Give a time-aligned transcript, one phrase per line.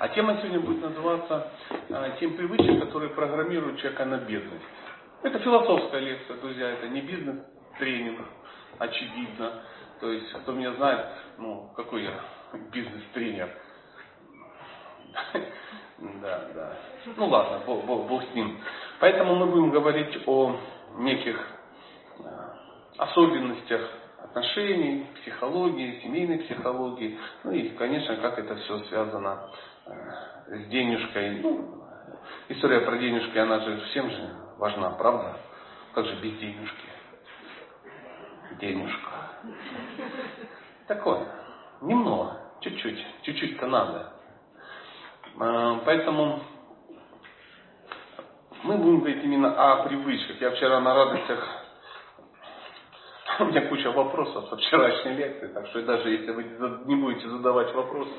[0.00, 1.52] А тема сегодня будет называться
[1.90, 4.64] э, «Тем привычек, которые программируют человека на бедность».
[5.22, 8.18] Это философская лекция, друзья, это не бизнес-тренинг,
[8.78, 9.62] очевидно.
[10.00, 12.14] То есть, кто меня знает, ну, какой я
[12.72, 13.50] бизнес-тренер.
[16.22, 16.72] Да, да.
[17.16, 18.58] Ну ладно, бог, бог, бог с ним.
[19.00, 20.56] Поэтому мы будем говорить о
[20.96, 21.36] неких
[22.20, 22.22] э,
[22.96, 23.82] особенностях
[24.24, 27.18] отношений, психологии, семейной психологии.
[27.44, 29.50] Ну и, конечно, как это все связано
[30.46, 31.40] с денежкой.
[31.40, 31.84] Ну,
[32.48, 35.36] история про денежки, она же всем же важна, правда?
[35.94, 36.88] Как же без денежки?
[38.60, 39.10] Денежка.
[40.86, 41.26] Такое.
[41.80, 42.36] Немного.
[42.60, 43.06] Чуть-чуть.
[43.22, 44.12] Чуть-чуть-то надо.
[45.40, 46.42] Э, поэтому
[48.64, 50.40] мы будем говорить именно о привычках.
[50.40, 51.59] Я вчера на радостях
[53.44, 56.44] у меня куча вопросов со вчерашней лекции, так что даже если вы
[56.86, 58.12] не будете задавать вопросы,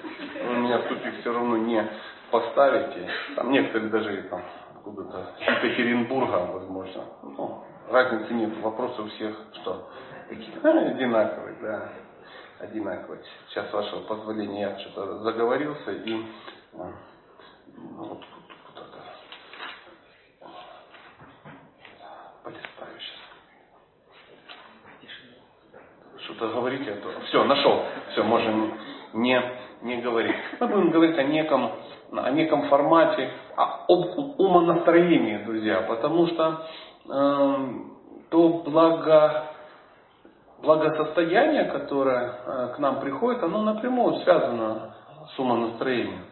[0.47, 1.85] вы меня в тупик все равно не
[2.31, 3.09] поставите.
[3.35, 4.41] Там некоторые даже там
[4.75, 7.03] откуда-то с Екатеринбурга, возможно.
[7.23, 8.57] Ну, разницы нет.
[8.61, 9.89] Вопросы у всех что?
[10.29, 11.89] Такие а, одинаковые, да.
[12.59, 13.21] Одинаковые.
[13.49, 16.25] Сейчас, вашего позволения, я что-то заговорился и
[16.73, 16.91] а,
[17.77, 18.23] ну, вот
[26.23, 27.21] что-то говорите, а то...
[27.27, 27.83] Все, нашел.
[28.11, 28.73] Все, можем
[29.13, 29.41] не,
[29.81, 30.35] не говорить.
[30.59, 31.71] Мы будем говорить о неком,
[32.11, 36.67] о неком формате, о, об умонастроении, друзья, потому что
[37.09, 37.55] э,
[38.29, 39.45] то благо,
[40.61, 44.95] благосостояние, которое э, к нам приходит, оно напрямую связано
[45.33, 46.25] с умонастроением.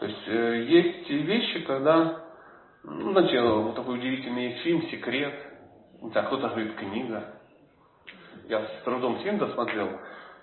[0.00, 2.20] То есть э, есть вещи, когда,
[2.82, 5.34] ну, знаете, вот такой удивительный фильм «Секрет»,
[6.02, 7.24] знаю, кто-то говорит «Книга»,
[8.48, 9.88] я с трудом фильм досмотрел.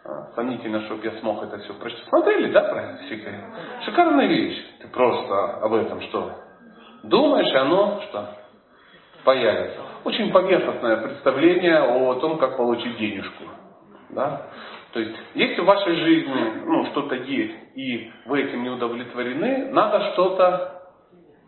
[0.04, 2.08] А, сомнительно, чтобы я смог это все прочитать.
[2.08, 3.42] Смотрели, да, про секрет?
[3.86, 4.58] Шикарная вещь.
[4.80, 6.32] Ты просто об этом что?
[7.04, 8.36] Думаешь, оно что?
[9.24, 9.80] Появится.
[10.04, 13.44] Очень поверхностное представление о том, как получить денежку.
[14.09, 14.48] Да?
[14.94, 20.12] То есть, если в вашей жизни ну, что-то есть, и вы этим не удовлетворены, надо
[20.14, 20.81] что-то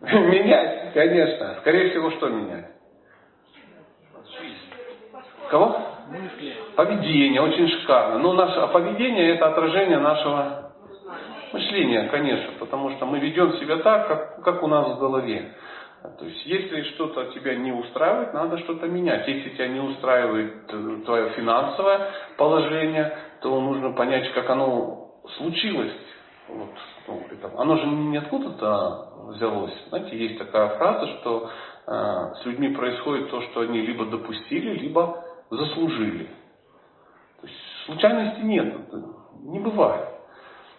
[0.00, 1.56] менять, конечно.
[1.60, 2.66] Скорее всего, что менять?
[5.50, 5.93] Кого?
[6.14, 6.54] Мысли.
[6.76, 8.18] Поведение, очень шикарно.
[8.18, 10.72] Но наше поведение это отражение нашего
[11.52, 15.54] мышления, конечно, потому что мы ведем себя так, как, как у нас в голове.
[16.18, 19.26] То есть, если что-то тебя не устраивает, надо что-то менять.
[19.26, 25.92] Если тебя не устраивает э, твое финансовое положение, то нужно понять, как оно случилось.
[26.48, 26.68] Вот,
[27.08, 29.72] ну, это, оно же не откуда-то взялось.
[29.88, 31.50] Знаете, есть такая фраза, что
[31.86, 36.28] э, с людьми происходит то, что они либо допустили, либо заслужили.
[37.40, 38.74] То есть случайности нет,
[39.42, 40.08] не бывает.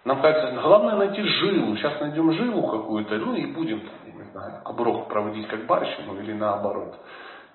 [0.06, 1.76] Нам кажется, главное найти жилу.
[1.76, 6.96] Сейчас найдем жилу какую-то, ну и будем, не знаю, оброк проводить как барщину или наоборот.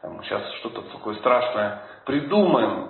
[0.02, 2.88] Там, сейчас что-то такое страшное придумаем.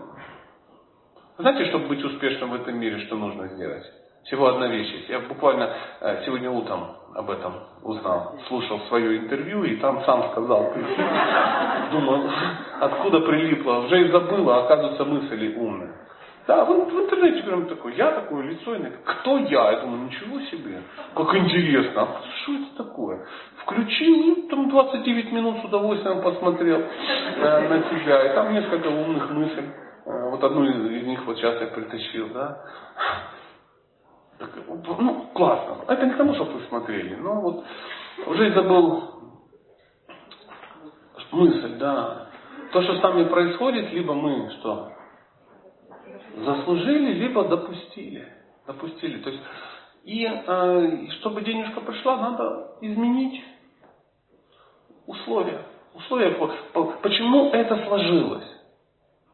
[1.38, 3.84] Знаете, чтобы быть успешным в этом мире, что нужно сделать?
[4.24, 5.06] Всего одна вещь.
[5.08, 5.70] Я буквально
[6.00, 8.38] э, сегодня утром об этом узнал.
[8.48, 10.72] Слушал свое интервью и там сам сказал.
[11.92, 12.30] Думал,
[12.80, 13.78] откуда прилипло.
[13.86, 15.94] Уже и забыла, а оказывается мысли умные.
[16.46, 19.70] Да, в, в интернете прям такой, я такое лицо, и кто я?
[19.70, 20.82] Я думаю, ничего себе,
[21.14, 23.24] как интересно, а что это такое?
[23.62, 29.30] Включил, и там 29 минут с удовольствием посмотрел э, на тебя, и там несколько умных
[29.30, 29.70] мыслей.
[30.06, 32.58] Э, вот одну из, из них вот сейчас я притащил, да.
[34.40, 35.84] Ну, классно.
[35.88, 37.14] Это не к тому, чтобы вы смотрели.
[37.16, 37.64] Но вот
[38.26, 39.20] уже забыл
[41.32, 42.28] мысль, да.
[42.72, 44.92] То, что с нами происходит, либо мы что?
[46.36, 48.26] Заслужили, либо допустили.
[48.66, 49.18] Допустили.
[49.18, 49.42] То есть,
[50.04, 53.42] и э, чтобы денежка пришла, надо изменить
[55.06, 55.62] условия.
[55.94, 58.46] Условия, по, по, почему это сложилось?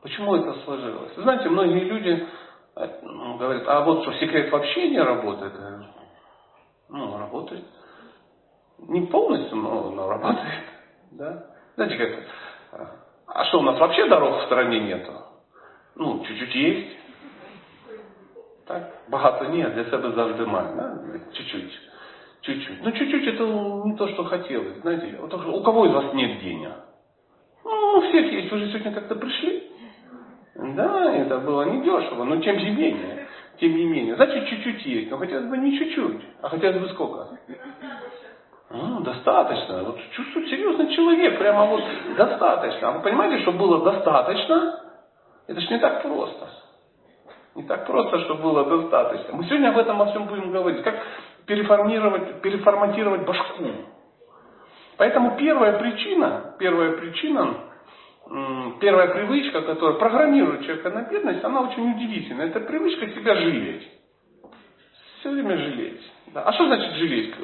[0.03, 1.15] Почему это сложилось?
[1.17, 2.27] Знаете, многие люди
[2.77, 5.53] говорит, а вот что, секрет вообще не работает?
[6.89, 7.65] Ну, работает.
[8.79, 10.47] Не полностью, но, но работает.
[11.13, 11.47] Да?
[11.77, 12.91] Знаете, как,
[13.27, 15.13] а что, у нас вообще дорог в стране нету?
[15.95, 16.99] Ну, чуть-чуть есть.
[18.67, 20.77] Так, багато нет, для себя завжди маю.
[20.77, 21.21] Да?
[21.33, 21.73] Чуть-чуть.
[22.43, 22.83] Чуть-чуть.
[22.83, 24.79] Ну, чуть-чуть это не то, что хотелось.
[24.81, 26.73] Знаете, у кого из вас нет денег?
[27.65, 28.51] Ну, у всех есть.
[28.51, 29.66] Вы же сегодня как-то пришли.
[30.59, 33.27] Да, это было недешево, но тем не менее.
[33.61, 34.17] Тем не менее.
[34.17, 37.29] Значит, чуть-чуть есть, но хотелось бы не чуть-чуть, а хотелось бы сколько?
[38.71, 39.85] Ну, достаточно.
[39.85, 41.83] Вот чувствую серьезный человек, прямо вот
[42.17, 42.89] достаточно.
[42.89, 44.81] А вы понимаете, что было достаточно?
[45.47, 46.49] Это же не так просто.
[47.55, 49.35] Не так просто, что было достаточно.
[49.35, 50.83] Мы сегодня об этом во всем будем говорить.
[50.83, 50.97] Как
[51.47, 53.65] переформировать, переформатировать башку.
[54.99, 57.55] Поэтому первая причина, первая причина,
[58.81, 62.49] первая привычка, которая программирует человека на бедность, она очень удивительная.
[62.49, 63.89] Это привычка себя жалеть.
[65.21, 66.01] Все время жалеть.
[66.35, 66.43] Да.
[66.43, 67.35] А что значит жалеть?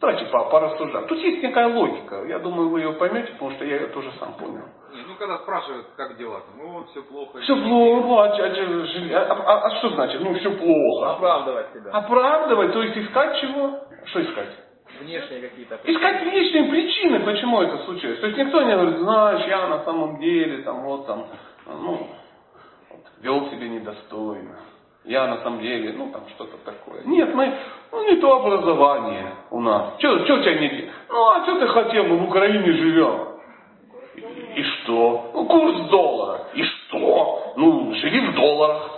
[0.00, 1.06] Давайте порассуждаем.
[1.06, 2.24] Тут есть некая логика.
[2.24, 4.64] Я думаю, вы ее поймете, потому что я ее тоже сам понял.
[4.92, 7.40] Ну, когда спрашивают, как дела, ну вот все плохо.
[7.40, 10.20] Все плохо, а, а, а, а что значит?
[10.20, 11.12] Ну, все плохо.
[11.12, 11.90] Оправдывать себя.
[11.92, 13.80] Оправдывать, то есть искать чего?
[14.06, 14.50] Что искать?
[15.00, 18.20] Внешние какие-то Искать внешние причины, почему это случилось.
[18.20, 21.26] То есть никто не говорит, знаешь, я на самом деле, там, вот там,
[21.66, 22.08] ну,
[22.90, 24.58] вот, вел себя недостойно
[25.04, 27.02] я на самом деле, ну там что-то такое.
[27.04, 27.52] Нет, мы,
[27.90, 29.94] ну не то образование у нас.
[29.98, 33.28] Что, что у тебя не Ну а что ты хотел, мы в Украине живем.
[34.14, 35.30] И, и что?
[35.34, 36.46] Ну курс доллара.
[36.54, 37.54] И что?
[37.56, 38.90] Ну живи в долларах.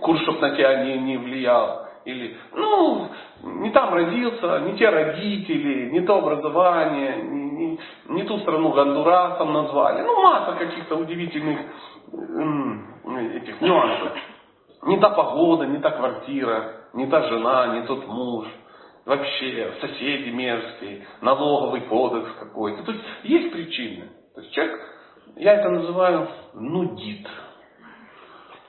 [0.00, 1.88] Курс, чтобы на тебя не, не влиял.
[2.04, 3.08] Или, ну,
[3.42, 9.52] не там родился, не те родители, не то образование, не, не, не ту страну Гондурасом
[9.52, 10.02] назвали.
[10.02, 11.60] Ну, масса каких-то удивительных
[13.36, 14.12] этих нюансов.
[14.82, 18.46] Не та погода, не та квартира, не та жена, не тот муж.
[19.04, 22.84] Вообще, соседи мерзкие, налоговый кодекс какой-то.
[22.84, 24.08] То есть есть причины.
[24.34, 24.80] То есть человек,
[25.36, 27.26] я это называю нудит.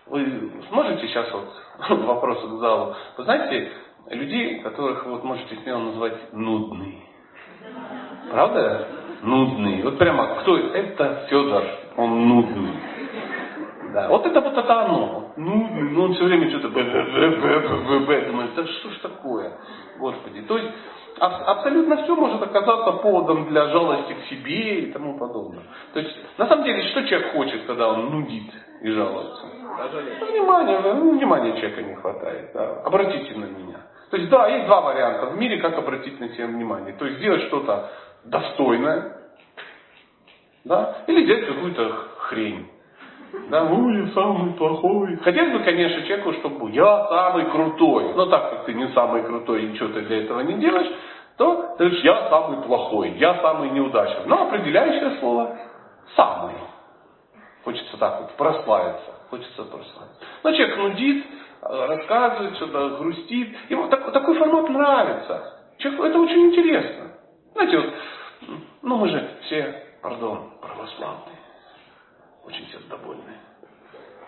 [0.08, 1.50] Вы сможете сейчас вот
[2.06, 2.96] вопрос к залу.
[3.18, 3.72] Вы знаете,
[4.10, 7.04] людей, которых вот можете смело назвать нудный.
[8.30, 8.88] Правда?
[9.22, 9.82] Нудный.
[9.84, 10.78] Вот прямо, кто это?
[10.78, 11.64] Это Федор,
[11.98, 12.74] он нудный.
[13.94, 14.10] Да.
[14.10, 15.34] Вот это вот это оно.
[15.38, 19.58] Ну, ну он все время что-то думает, да что ж такое,
[20.00, 20.42] Господи.
[20.42, 20.70] То есть
[21.20, 25.64] абсолютно все может оказаться поводом для жалости к себе и тому подобное.
[25.94, 28.52] То есть, на самом деле, что человек хочет, когда он нудит
[28.82, 29.46] и жалуется?
[30.20, 32.52] Ну, внимание, ну, внимания человека не хватает.
[32.54, 32.82] Да.
[32.86, 33.80] Обратите на меня.
[34.12, 36.94] То есть, да, есть два варианта в мире, как обратить на себя внимание.
[36.94, 37.90] То есть, сделать что-то
[38.26, 39.18] достойное,
[40.64, 42.70] да, или сделать какую-то хрень.
[43.50, 45.16] Да, ну я самый плохой.
[45.18, 48.14] Хотелось бы, конечно, человеку, чтобы я самый крутой.
[48.14, 50.92] Но так как ты не самый крутой и ничего ты для этого не делаешь,
[51.38, 54.26] то ты говоришь, я самый плохой, я самый неудачный.
[54.28, 55.58] Но определяющее слово
[56.16, 56.54] самый.
[57.64, 59.12] Хочется так вот прославиться.
[59.32, 60.20] Хочется прославиться.
[60.44, 61.26] Но человек нудит,
[61.62, 63.56] рассказывает что-то, грустит.
[63.70, 65.60] Ему так, такой формат нравится.
[65.80, 67.12] Человеку это очень интересно.
[67.54, 67.94] Знаете, вот,
[68.84, 71.33] ну мы же все, пардон, православные
[72.46, 73.38] очень сердобольные.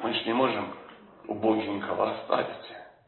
[0.01, 0.73] Мы же не можем
[1.27, 2.47] убогенького оставить.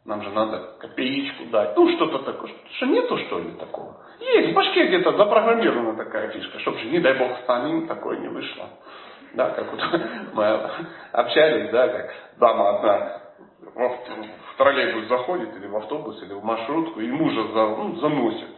[0.05, 1.75] Нам же надо копеечку дать.
[1.75, 2.51] Ну, что-то такое.
[2.77, 3.97] Что нету, что ли, такого?
[4.19, 8.29] Есть, в башке где-то запрограммирована такая фишка, чтобы же, не дай бог, самим такое не
[8.29, 8.69] вышло.
[9.33, 9.81] Да, как вот
[10.33, 10.71] мы
[11.11, 13.21] общались, да, как дама одна
[13.59, 18.49] в, в троллейбус заходит, или в автобус, или в маршрутку, и мужа за, ну, заносит.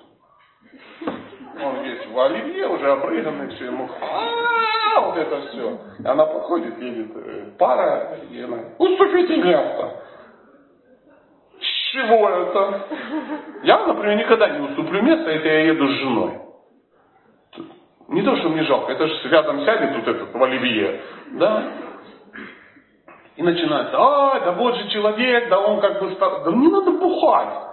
[1.62, 3.90] Он весь в оливье, уже обрыганный, все ему
[4.96, 5.80] а, вот это все.
[6.00, 10.04] И она подходит, едет э, пара, и она, уступите место.
[11.92, 12.88] Чего это?
[13.64, 16.40] Я, например, никогда не уступлю место, если я еду с женой.
[18.10, 21.02] Не то, что мне жалко, это же рядом сядет тут этот в оливье.
[21.34, 21.64] Да?
[23.36, 26.44] И начинается, а, да вот же человек, да он как бы стал...
[26.44, 27.70] Да не надо бухать.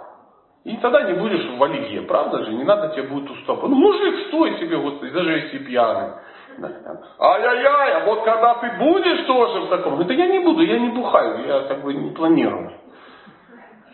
[0.63, 2.53] И тогда не будешь в оливье, правда же?
[2.53, 3.69] Не надо тебе будет уступать.
[3.69, 6.11] Ну, мужик, стой себе, господи, даже если пьяный.
[7.19, 10.89] Ай-яй-яй, а вот когда ты будешь тоже в таком, это я не буду, я не
[10.89, 12.71] бухаю, я как бы не планирую.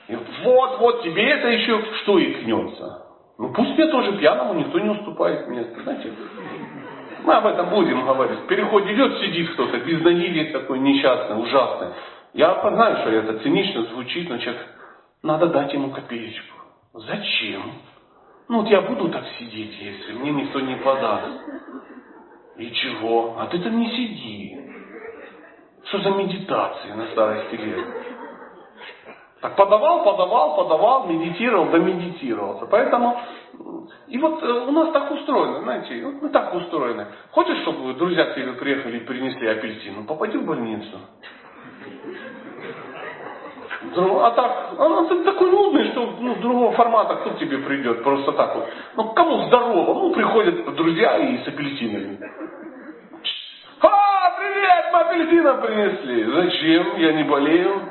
[0.07, 3.03] И вот, вот тебе это еще что икнется.
[3.37, 6.13] Ну пусть мне тоже пьяному никто не уступает место, знаете.
[7.23, 8.47] Мы об этом будем говорить.
[8.47, 11.87] Переход идет, сидит кто-то, без безнадильник такой несчастный, ужасный.
[12.33, 14.61] Я знаю, что это цинично звучит, но человек,
[15.21, 16.57] надо дать ему копеечку.
[16.93, 17.63] Зачем?
[18.49, 21.41] Ну вот я буду так сидеть, если мне никто не подаст.
[22.57, 23.35] И чего?
[23.39, 24.59] А ты там не сиди.
[25.85, 27.87] Что за медитация на старости лет?
[29.41, 32.65] Так подавал, подавал, подавал, медитировал, да медитировался.
[32.67, 33.19] Поэтому,
[34.07, 37.07] и вот э, у нас так устроено, знаете, вот мы так устроены.
[37.31, 39.95] Хочешь, чтобы друзья к тебе приехали и принесли апельсин?
[39.95, 40.97] Ну, попади в больницу.
[43.95, 48.65] А так, она такой нудный, что ну, другого формата кто тебе придет, просто так вот.
[48.95, 49.93] Ну, кому здорово?
[49.93, 52.19] Ну, приходят друзья и с апельсинами.
[53.81, 56.23] А, привет, мы апельсина принесли.
[56.23, 56.97] Зачем?
[56.97, 57.81] Я не болею.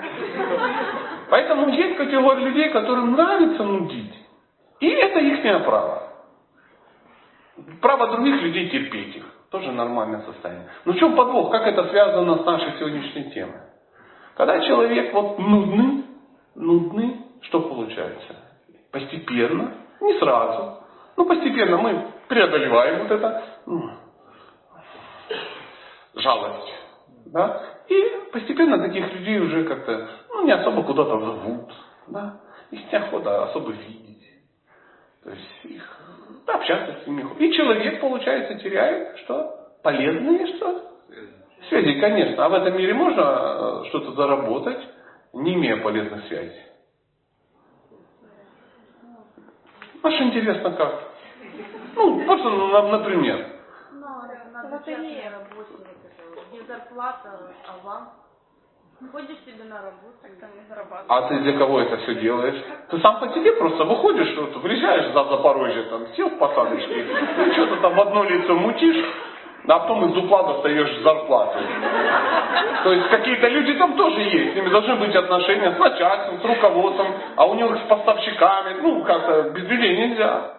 [1.29, 4.15] Поэтому есть категория людей, которым нравится нудить.
[4.81, 6.03] И это их право.
[7.81, 9.25] Право других людей терпеть их.
[9.51, 10.67] Тоже нормальное состояние.
[10.85, 11.51] Но в чем подвох?
[11.51, 13.61] Как это связано с нашей сегодняшней темой?
[14.37, 16.05] Когда человек вот нудный,
[16.55, 18.37] нудный, что получается?
[18.93, 20.85] постепенно, не сразу,
[21.17, 23.91] но постепенно мы преодолеваем вот это ну,
[26.15, 26.73] жалость.
[27.27, 27.63] Да?
[27.89, 31.73] И постепенно таких людей уже как-то ну, не особо куда-то зовут.
[32.09, 32.41] Да?
[32.71, 34.29] Их неохота особо видеть.
[35.25, 36.01] То есть их
[36.47, 37.25] общаться с ними.
[37.39, 39.71] И человек, получается, теряет что?
[39.83, 40.83] Полезные что?
[41.69, 42.45] Связи, конечно.
[42.45, 44.81] А в этом мире можно э, что-то заработать,
[45.33, 46.63] не имея полезных связей.
[50.03, 51.13] Аж интересно как.
[51.95, 53.47] Ну, просто, например.
[53.93, 55.75] На лотерее работе,
[56.51, 58.09] где зарплата, аванс.
[59.11, 61.07] Ходишь себе на работу, там не зарабатываешь.
[61.09, 62.63] А ты для кого это все делаешь?
[62.89, 67.53] Ты сам по себе просто выходишь, вот, выезжаешь за Запорожье, там, сел в посадочке, ну,
[67.53, 69.05] что-то там в одно лицо мутишь,
[69.69, 71.59] а потом из дупла достаешь зарплату.
[72.83, 76.45] То есть какие-то люди там тоже есть, с ними должны быть отношения с начальством, с
[76.45, 80.55] руководством, а у них с поставщиками, ну как-то без людей нельзя.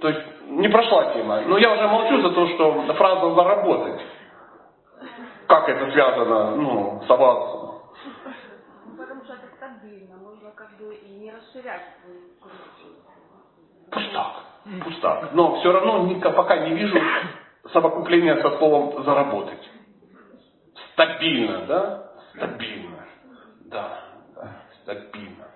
[0.00, 0.20] То есть
[0.50, 1.40] не прошла тема.
[1.46, 4.00] Но я уже молчу за то, что фраза «заработать».
[5.46, 7.82] Как это связано ну, с авансом?
[8.96, 12.20] Потому что это стабильно, можно как бы и не расширять свою
[13.90, 14.32] Пусть так,
[14.84, 15.32] пусть так.
[15.32, 16.96] Но все равно пока не вижу
[17.72, 19.70] совокупления со словом «заработать».
[20.92, 22.10] Стабильно, да?
[22.34, 23.06] Стабильно.
[23.66, 23.98] Да,
[24.34, 25.46] да, стабильно.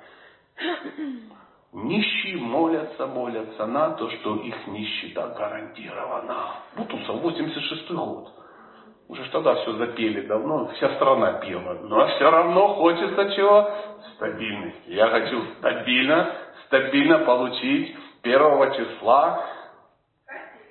[1.73, 6.55] Нищие молятся, молятся на то, что их нищета гарантирована.
[6.77, 8.29] Бутусов, 86 год.
[9.09, 11.79] Уже тогда все запели давно, вся страна пела.
[11.83, 13.71] Но все равно хочется чего?
[14.15, 14.91] Стабильности.
[14.91, 16.33] Я хочу стабильно,
[16.67, 19.45] стабильно получить первого числа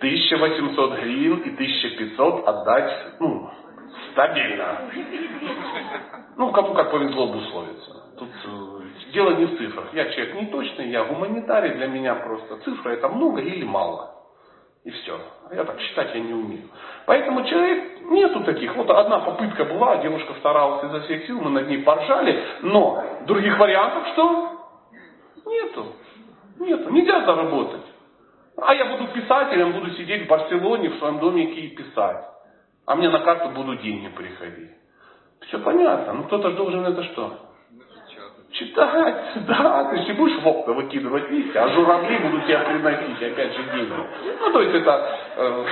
[0.03, 2.91] 1800 гривен и 1500 отдать,
[3.21, 3.49] ну,
[4.11, 4.81] стабильно.
[6.35, 8.03] Ну, кому как повезло обусловиться.
[8.17, 9.93] Тут э, дело не в цифрах.
[9.93, 14.09] Я человек не точный, я гуманитарий, для меня просто цифра это много или мало.
[14.83, 15.17] И все.
[15.53, 16.67] Я так считать я не умею.
[17.05, 18.75] Поэтому человек, нету таких.
[18.75, 23.57] Вот одна попытка была, девушка старалась изо всех сил, мы над ней поржали, но других
[23.57, 24.49] вариантов что?
[25.45, 25.85] Нету.
[26.59, 26.89] Нету.
[26.89, 27.92] Нельзя заработать.
[28.57, 32.25] А я буду писателем, буду сидеть в Барселоне в своем домике и писать.
[32.85, 34.71] А мне на карту будут деньги приходить.
[35.47, 36.13] Все понятно.
[36.13, 37.39] Ну кто-то же должен это что?
[38.51, 39.15] Читать,
[39.47, 43.63] да, ты же будешь в окна выкидывать листья, а журавли будут тебя приносить, опять же,
[43.73, 43.93] деньги.
[44.39, 45.65] Ну, то есть это э,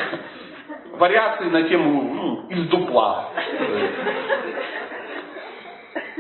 [0.98, 3.30] вариации на тему ну, из дупла.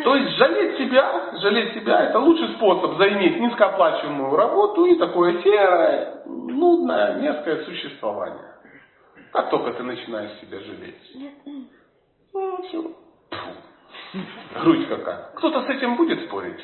[0.04, 6.24] То есть жалеть себя, жалеть себя, это лучший способ заиметь низкооплачиваемую работу и такое серое,
[6.26, 8.56] нудное, мерзкое существование.
[9.34, 11.36] Как только ты начинаешь себя жалеть.
[12.34, 12.96] Ну, все.
[14.62, 15.32] Грудь какая.
[15.36, 16.64] Кто-то с этим будет спорить?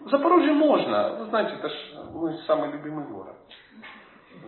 [0.00, 1.16] В Запорожье можно.
[1.18, 1.74] Вы знаете, это ж
[2.12, 3.36] мой самый любимый город.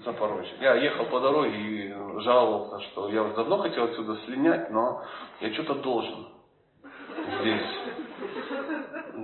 [0.05, 0.55] Запорожье.
[0.61, 5.03] Я ехал по дороге и жаловался, что я уже давно хотел отсюда слинять, но
[5.41, 6.29] я что-то должен
[7.41, 7.63] здесь.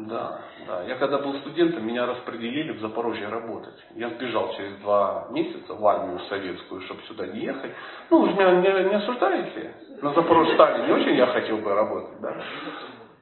[0.08, 0.82] Да, да.
[0.84, 3.74] Я когда был студентом, меня распределили в Запорожье работать.
[3.94, 7.72] Я сбежал через два месяца в армию советскую, чтобы сюда не ехать.
[8.10, 9.74] Ну, вы меня не, не осуждаете.
[10.02, 12.36] На Запорожье стали не очень я хотел бы работать, да.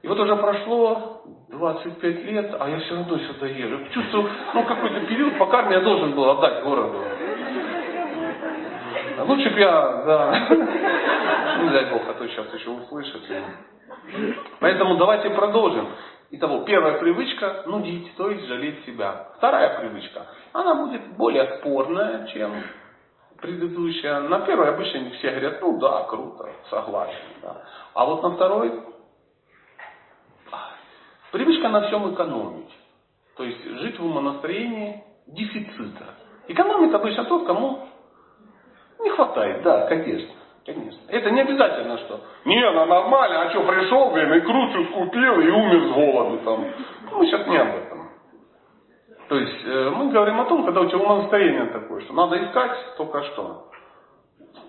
[0.01, 3.79] И вот уже прошло 25 лет, а я все равно сюда езжу.
[3.91, 6.99] Чувствую, ну, какой-то период, пока я должен был отдать городу.
[9.23, 10.47] Лучше бы я, да,
[11.63, 13.21] не дай Бог, а то сейчас еще услышат.
[14.59, 15.87] Поэтому давайте продолжим.
[16.31, 19.27] Итого, первая привычка– нудить, то есть жалеть себя.
[19.37, 22.51] Вторая привычка, она будет более спорная, чем
[23.39, 24.21] предыдущая.
[24.21, 27.15] На первой обычно все говорят, ну да, круто, согласен.
[27.41, 27.61] Да.
[27.93, 28.81] А вот на второй
[31.31, 32.73] привычка на всем экономить.
[33.37, 36.05] То есть жить в умонастроении дефицита.
[36.47, 37.87] Экономит обычно тот, кому
[39.05, 40.33] не хватает, да, конечно.
[40.65, 40.99] Конечно.
[41.09, 45.47] Это не обязательно, что не, ну нормально, а что пришел, блин, и кручу скупил и
[45.47, 46.65] умер с голоду там.
[47.11, 48.09] Мы сейчас не об этом.
[49.29, 52.77] То есть э, мы говорим о том, когда у тебя умонастроение такое, что надо искать
[52.97, 53.69] только что.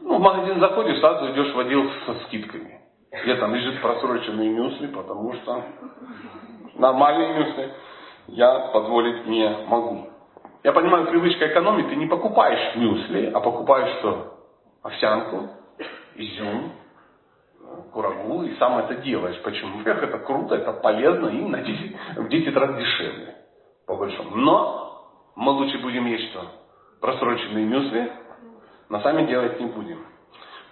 [0.03, 2.81] Ну, в магазин заходишь, сразу идешь в отдел со скидками.
[3.25, 5.65] Где там лежит просроченные мюсли, потому что
[6.75, 7.73] нормальные мюсли
[8.29, 10.09] я позволить не могу.
[10.67, 14.35] Я понимаю, привычка экономить, ты не покупаешь мюсли, а покупаешь что?
[14.83, 15.49] Овсянку,
[16.17, 16.73] изюм,
[17.93, 19.41] курагу, и сам это делаешь.
[19.45, 19.83] Почему?
[19.85, 23.37] Эх, это круто, это полезно и на 10, в 10 раз дешевле,
[23.87, 24.35] по большому.
[24.35, 26.45] Но мы лучше будем есть что?
[27.01, 28.11] Просроченные мюсли,
[28.89, 30.05] но сами делать не будем.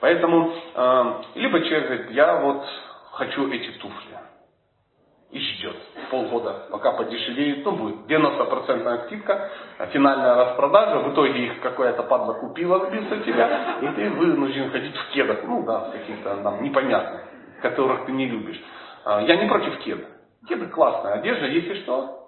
[0.01, 2.65] Поэтому, э, либо человек говорит, я вот
[3.13, 4.19] хочу эти туфли.
[5.31, 5.77] И ждет.
[6.11, 12.35] Полгода, пока подешевеет, ну будет 90% скидка, а финальная распродажа, в итоге их какая-то падла
[12.35, 17.23] купила вместо тебя, и ты вынужден ходить в кедах, ну да, каких-то там непонятных,
[17.63, 18.61] которых ты не любишь.
[19.05, 20.05] А, я не против кеда.
[20.49, 22.25] Кеды классная одежда, если что,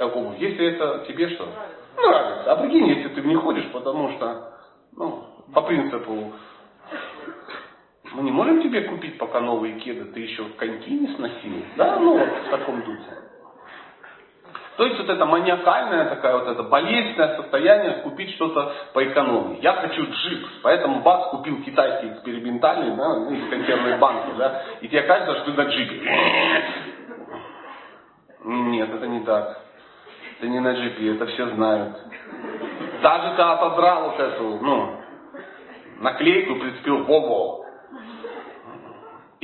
[0.00, 1.48] обувь, если это тебе что?
[1.96, 2.52] Нравится.
[2.52, 4.52] А прикинь, если ты не ходишь, потому что,
[4.96, 6.32] ну, по принципу,
[8.14, 11.64] мы не можем тебе купить пока новые кеды, ты еще коньки не сносил.
[11.76, 13.10] Да, ну вот в таком духе.
[14.76, 19.58] То есть вот это маниакальное такое вот это болезненное состояние купить что-то по экономии.
[19.62, 24.88] Я хочу джип, поэтому бац купил китайский экспериментальный, да, ну, из консервной банки, да, и
[24.88, 26.12] тебе кажется, что ты на джипе.
[28.44, 29.60] Нет, это не так.
[30.40, 31.96] Ты не на джипе, это все знают.
[33.00, 34.96] Даже ты отодрал вот эту, ну,
[36.00, 37.63] наклейку, прицепил Volvo.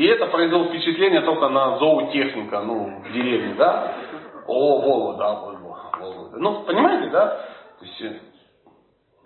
[0.00, 3.96] И это произвело впечатление только на зоотехника, ну, в деревне, да?
[4.46, 6.38] О, Volvo, да, Volvo, Volvo.
[6.38, 7.26] Ну, понимаете, да?
[7.78, 8.20] То есть, э,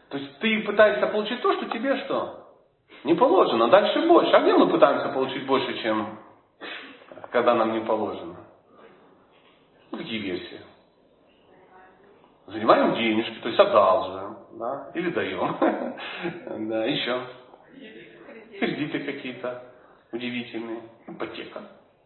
[0.09, 2.57] то есть ты пытаешься получить то, что тебе что?
[3.05, 3.69] Не положено.
[3.69, 4.33] Дальше больше.
[4.33, 6.19] А где мы пытаемся получить больше, чем
[7.31, 8.35] когда нам не положено?
[9.93, 10.61] Какие версии?
[12.49, 15.57] Занимаем денежки, то есть одалживаем, да, или даем.
[16.69, 17.21] Да, еще.
[18.59, 19.74] Кредиты какие-то
[20.15, 20.83] удивительные.
[21.09, 21.61] Ипотека.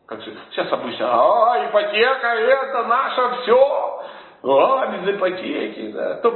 [0.07, 4.03] Как же, сейчас обычно, а, ипотека, это наше все.
[4.43, 6.15] А, без ипотеки, да.
[6.15, 6.31] Кто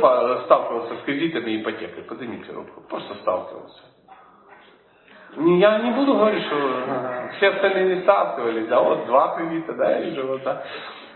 [0.45, 2.05] сталкивался с кредитами и ипотекой?
[2.05, 2.83] Поднимите руку.
[2.89, 3.81] Просто сталкивался.
[5.35, 6.57] Я не буду говорить, что
[7.39, 10.67] все остальные не сталкивались, а вот два кредита, да, или же вот так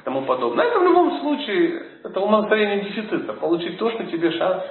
[0.05, 0.65] тому подобное.
[0.67, 3.35] Это в любом случае, это умонастроение дефицита.
[3.35, 4.65] Получить то, что тебе сейчас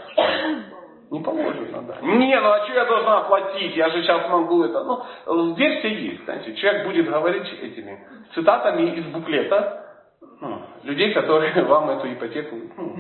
[1.12, 1.82] не положено.
[1.84, 1.98] Да.
[2.02, 3.76] Не, ну а что я должна оплатить?
[3.76, 4.84] Я же сейчас могу это.
[4.84, 6.24] Ну, версия есть.
[6.26, 9.86] Знаете, человек будет говорить этими цитатами из буклета
[10.42, 12.98] ну, людей, которые вам эту ипотеку ну,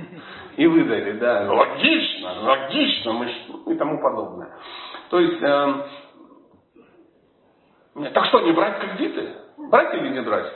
[0.55, 1.13] и выдали.
[1.13, 1.51] Да.
[1.51, 4.49] Логично, логично, мы, ну, и тому подобное.
[5.09, 5.73] То есть, э,
[8.13, 9.29] так что, не брать кредиты?
[9.57, 10.53] Брать или не брать?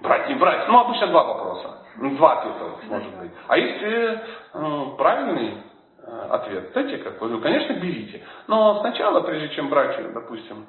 [0.00, 0.68] Брать, не брать.
[0.68, 1.79] Ну, обычно два вопроса.
[1.96, 3.30] Ну, два ответа может быть.
[3.48, 4.20] А если
[4.54, 5.54] э, правильный
[5.98, 7.30] э, ответ, знаете какой?
[7.30, 8.22] Ну, конечно, берите.
[8.46, 10.66] Но сначала, прежде чем брать, допустим,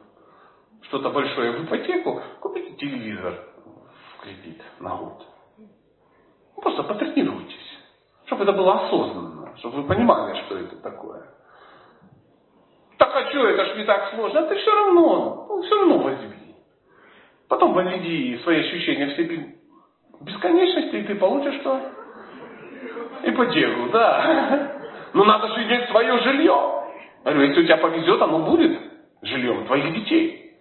[0.84, 3.34] что-то большое в ипотеку, купите телевизор
[3.66, 5.26] в кредит на год.
[5.58, 7.80] Ну, просто потренируйтесь.
[8.26, 9.56] Чтобы это было осознанно.
[9.58, 11.24] Чтобы вы понимали, что это такое.
[12.98, 14.42] Так а что, это ж не так сложно.
[14.42, 16.56] А ты все равно, ну, все равно возьми.
[17.48, 19.61] Потом введи свои ощущения в себе
[20.22, 21.80] бесконечности, и ты получишь что?
[23.24, 24.72] Ипотеку, да.
[25.14, 26.84] Но надо же иметь свое жилье.
[27.24, 28.80] Говорю, если у тебя повезет, оно будет
[29.22, 30.58] жильем твоих детей.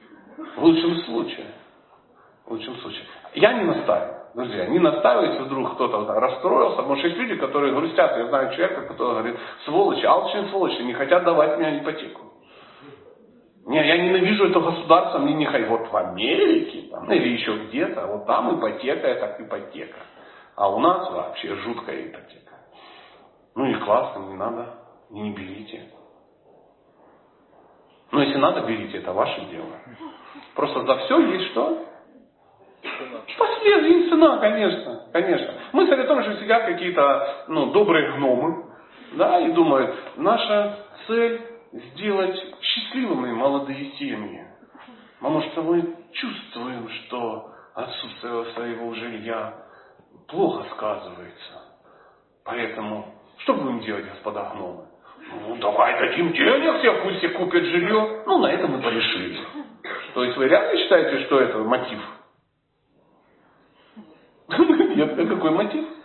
[0.57, 1.47] В лучшем случае.
[2.47, 3.05] В лучшем случае.
[3.35, 4.17] Я не настаиваю.
[4.35, 6.77] Друзья, не настаивайте, вдруг кто-то расстроился.
[6.77, 8.17] Потому что есть люди, которые грустят.
[8.17, 12.30] Я знаю человека, который говорит, сволочи, алчные сволочи, не хотят давать мне ипотеку.
[13.71, 15.69] Не, я ненавижу это государство, мне не хочу.
[15.69, 19.99] Вот в Америке там, или еще где-то, вот там ипотека это ипотека.
[20.57, 22.53] А у нас вообще жуткая ипотека.
[23.55, 24.75] Ну и классно, не надо,
[25.11, 25.85] не берите.
[28.11, 29.79] Но если надо, берите, это ваше дело.
[30.57, 31.87] Просто за все есть что?
[33.39, 35.55] Последствия цена, конечно, конечно.
[35.71, 38.65] Мысль о том, что сидят какие-то ну, добрые гномы,
[39.13, 41.41] да, и думают, наша цель
[41.73, 44.47] сделать счастливыми молодые семьи.
[45.19, 49.55] Потому что мы чувствуем, что отсутствие своего жилья
[50.29, 51.63] плохо сказывается.
[52.45, 54.87] Поэтому, что будем делать, господа гномы?
[55.33, 58.23] Ну, давай дадим денег, все пусть все купят жилье.
[58.27, 59.39] Ну, на этом мы порешили.
[60.15, 62.01] То есть вы реально считаете, что это мотив?
[64.97, 65.85] Нет, какой мотив?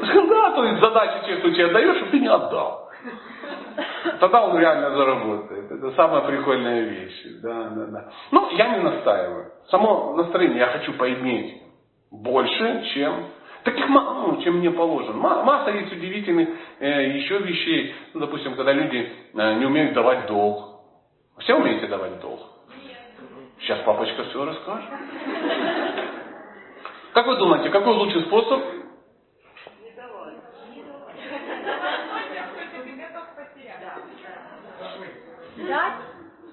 [0.00, 2.90] Да, то есть тех, кто тебе отдает, чтобы ты не отдал.
[4.20, 5.70] Тогда он реально заработает.
[5.70, 7.22] Это самая прикольная вещь.
[7.42, 8.12] Да, да, да.
[8.30, 9.52] Но я не настаиваю.
[9.68, 11.62] Само настроение я хочу поиметь
[12.10, 13.26] больше, чем
[13.64, 15.16] таких ну, чем мне положено.
[15.18, 16.48] Масса есть удивительных
[16.80, 17.94] э, еще вещей.
[18.14, 20.80] Ну, допустим, когда люди э, не умеют давать долг.
[21.38, 22.40] Все умеете давать долг?
[23.60, 24.88] Сейчас папочка все расскажет.
[27.12, 28.62] Как вы думаете, какой лучший способ
[35.70, 35.94] Дать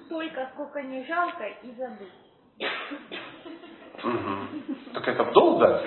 [0.06, 2.12] столько, сколько не жалко, и забыть.
[4.04, 4.94] Угу.
[4.94, 5.82] Так это долг дать?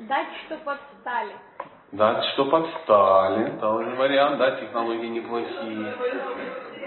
[0.00, 1.32] Дать, что подстали.
[1.90, 3.58] Дать, что подстали.
[3.58, 5.94] Тоже вариант, да, технологии неплохие.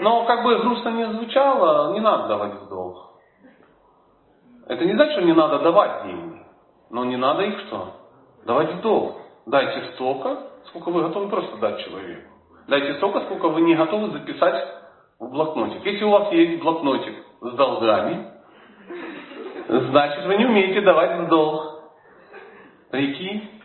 [0.00, 2.96] Но как бы грустно не звучало, не надо давать в долг.
[4.68, 6.46] Это не значит, что не надо давать деньги.
[6.88, 7.94] Но не надо их что?
[8.46, 9.16] Давать в долг.
[9.44, 12.29] Дайте столько, сколько вы готовы просто дать человеку.
[12.70, 14.64] Дайте столько, сколько вы не готовы записать
[15.18, 15.84] в блокнотик.
[15.84, 18.30] Если у вас есть блокнотик с долгами,
[19.66, 21.82] значит вы не умеете давать в долг.
[22.92, 23.60] Прикинь?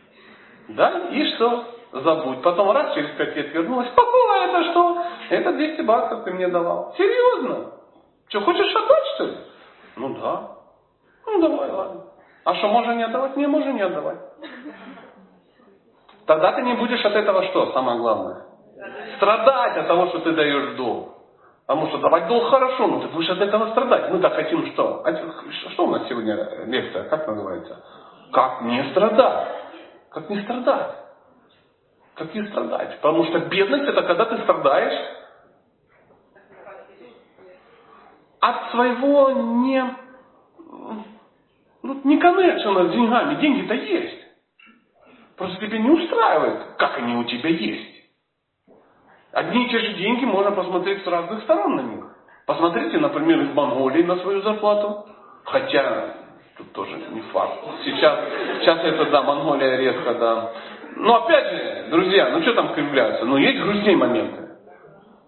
[0.70, 1.10] Да?
[1.12, 1.66] И что?
[1.92, 2.42] Забудь.
[2.42, 3.90] Потом раз, через пять лет вернулась.
[3.96, 5.04] О, это что?
[5.30, 6.96] Это 200 баксов ты мне давал.
[6.98, 7.74] Серьезно?
[8.30, 9.38] Что, хочешь отдать, что ли?
[9.98, 10.52] Ну да.
[11.28, 12.06] Ну давай, ладно.
[12.44, 13.38] А что, можно не отдавать?
[13.38, 14.18] Не, можно не отдавать.
[16.26, 18.45] Тогда ты не будешь от этого что, самое главное?
[19.18, 21.16] Страдать от того, что ты даешь долг.
[21.68, 24.12] Потому что давать долг хорошо, но ты будешь от этого страдать.
[24.12, 25.04] Мы так хотим что?
[25.04, 27.10] А что у нас сегодня лекция?
[27.10, 27.84] Как называется?
[28.32, 29.50] Как не страдать?
[30.12, 30.92] Как не страдать?
[32.14, 33.00] Как не страдать?
[33.02, 35.16] Потому что бедность это когда ты страдаешь
[38.40, 39.84] от своего не,
[41.82, 43.42] ну, не коннекшена с деньгами.
[43.42, 44.24] Деньги-то есть.
[45.36, 47.95] Просто тебя не устраивает, как они у тебя есть.
[49.36, 52.06] Одни и те же деньги можно посмотреть с разных сторон на них.
[52.46, 55.08] Посмотрите, например, из Монголии на свою зарплату.
[55.44, 56.16] Хотя,
[56.58, 57.60] тут тоже не факт.
[57.84, 58.18] Сейчас,
[58.62, 60.52] сейчас это, да, Монголия резко, да.
[60.96, 63.26] Но опять же, друзья, ну что там кривляться?
[63.26, 64.45] Ну есть грустные моменты.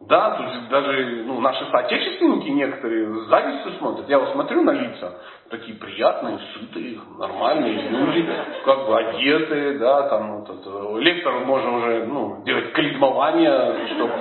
[0.07, 4.07] Да, тут даже ну, наши соотечественники некоторые с завистью смотрят.
[4.07, 8.25] Я вот смотрю на лица, такие приятные, сытые, нормальные люди,
[8.63, 14.13] как бы одетые, да, там вот это, лектору можно уже ну, делать клизмование, чтобы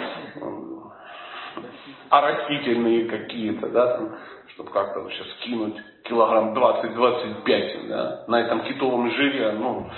[2.10, 4.16] оросительные какие-то, да, там,
[4.54, 9.88] чтобы как-то вообще скинуть килограмм 20-25, да, на этом китовом жире, ну,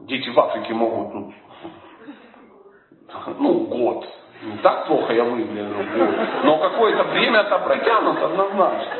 [0.00, 1.34] дети в Африке могут, ну,
[3.38, 4.04] ну год,
[4.46, 5.74] не так плохо я выгляжу,
[6.44, 8.94] но какое-то время это протянут однозначно.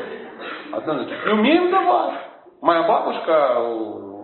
[0.73, 1.29] однозначно.
[1.29, 2.15] И умеем давать.
[2.61, 3.61] Моя бабушка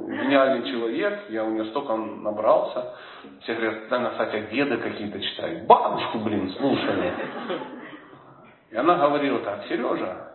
[0.07, 2.95] гениальный человек, я у нее столько набрался.
[3.41, 5.65] Все говорят, да, кстати, деды какие-то читают.
[5.65, 7.13] Бабушку, блин, слушали.
[8.71, 10.33] И она говорила так, Сережа,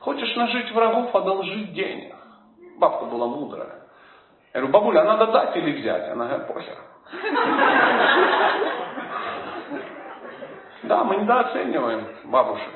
[0.00, 2.14] хочешь нажить врагов, одолжить денег.
[2.78, 3.82] Бабка была мудрая.
[4.54, 6.08] Я говорю, бабуля, а надо дать или взять?
[6.10, 6.78] Она говорит, похер.
[10.92, 12.68] Да, мы недооцениваем бабушек.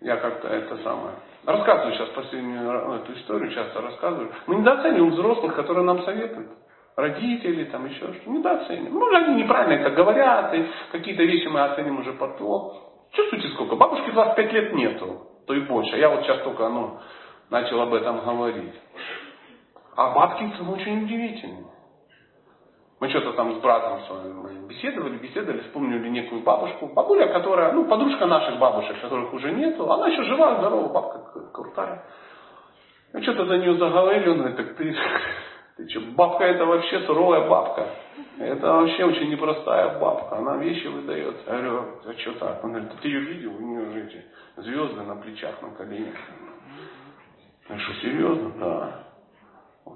[0.00, 1.16] Я как-то это самое.
[1.44, 4.30] Рассказываю сейчас последнюю ну, эту историю, часто рассказываю.
[4.46, 6.50] Мы недооцениваем взрослых, которые нам советуют.
[6.94, 8.94] Родители, там еще что Недооцениваем.
[8.94, 12.74] Ну, они неправильно это говорят, и какие-то вещи мы оценим уже потом.
[13.10, 13.74] Чувствуете сколько?
[13.74, 15.96] Бабушки 25 лет нету, то и больше.
[15.96, 17.00] Я вот сейчас только ну,
[17.50, 18.80] начал об этом говорить.
[19.96, 21.72] А бабки ну, очень удивительные.
[23.02, 26.86] Мы что-то там с братом своим беседовали, беседовали, вспомнили некую бабушку.
[26.86, 29.90] Бабуля, которая, ну, подружка наших бабушек, которых уже нету.
[29.90, 32.04] Она еще жива, здорова, бабка крутая.
[33.12, 34.94] Мы что-то за нее заговорили, он говорит, так ты,
[35.78, 37.88] ты что, бабка это вообще суровая бабка.
[38.38, 40.36] Это вообще очень непростая бабка.
[40.36, 41.34] Она вещи выдает.
[41.44, 42.62] Я говорю, а что так?
[42.62, 43.56] Он говорит, ты ее видел?
[43.56, 44.24] У нее же эти
[44.58, 46.14] звезды на плечах, на коленях.
[47.68, 48.52] Я что, серьезно?
[48.60, 49.11] Да.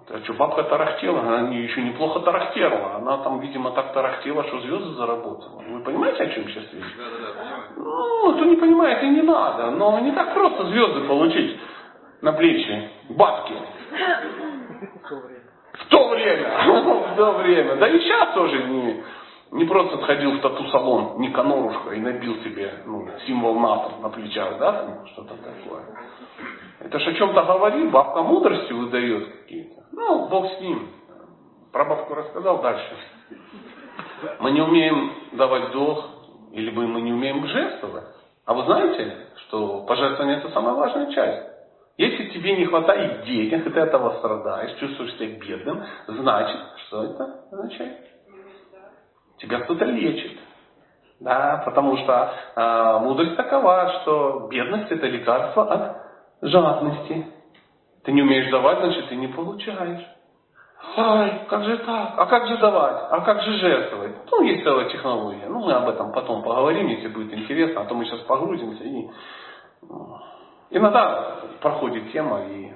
[0.08, 2.96] А что, бабка тарахтела, она еще неплохо тарахтела.
[2.96, 5.62] Она там, видимо, так тарахтела, что звезды заработала.
[5.68, 6.84] Вы понимаете, о чем сейчас речь?
[6.96, 7.62] Да, да, да, понимаю.
[7.76, 9.70] Ну, кто не понимает, и не надо.
[9.72, 11.58] Но не так просто звезды получить
[12.22, 13.54] на плечи бабки.
[15.72, 16.48] В то время.
[17.12, 17.76] В то время.
[17.80, 19.02] Да и сейчас тоже не,
[19.56, 24.98] не просто сходил в тату-салон Никанорушка и набил себе ну, символ НАТО на плечах, да,
[25.12, 25.82] что-то такое.
[26.80, 29.82] Это же о чем-то говорит, бабка мудрости выдает какие-то.
[29.92, 30.90] Ну, Бог с ним.
[31.72, 32.96] Про бабку рассказал дальше.
[34.40, 36.04] Мы не умеем давать долг,
[36.52, 38.04] или мы не умеем жертвовать.
[38.44, 39.16] А вы знаете,
[39.46, 41.48] что пожертвование это самая важная часть.
[41.96, 47.40] Если тебе не хватает денег, и ты этого страдаешь, чувствуешь себя бедным, значит, что это
[47.50, 48.15] означает?
[49.38, 50.38] Тебя кто-то лечит.
[51.20, 55.96] Да, потому что э, мудрость такова, что бедность это лекарство от
[56.42, 57.26] жадности.
[58.04, 60.06] Ты не умеешь давать, значит, ты не получаешь.
[60.96, 62.14] Ай, как же так?
[62.16, 63.02] А как же давать?
[63.10, 64.14] А как же жертвовать?
[64.30, 65.46] Ну, есть целая технология.
[65.48, 67.80] Ну, мы об этом потом поговорим, если будет интересно.
[67.80, 69.08] А то мы сейчас погрузимся и...
[69.82, 70.18] Ну,
[70.70, 72.72] иногда проходит тема и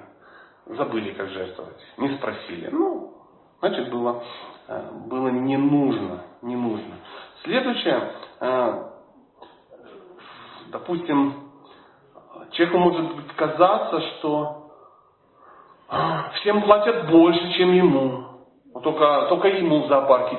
[0.65, 1.79] забыли, как жертвовать.
[1.97, 2.69] Не спросили.
[2.71, 3.13] Ну,
[3.59, 4.23] значит, было,
[4.67, 6.23] э, было не нужно.
[6.41, 6.95] Не нужно.
[7.43, 8.83] Следующее, э,
[10.67, 11.51] допустим,
[12.51, 14.71] Человеку может казаться, что
[16.35, 18.25] всем платят больше, чем ему.
[18.83, 20.37] только, только ему в зоопарке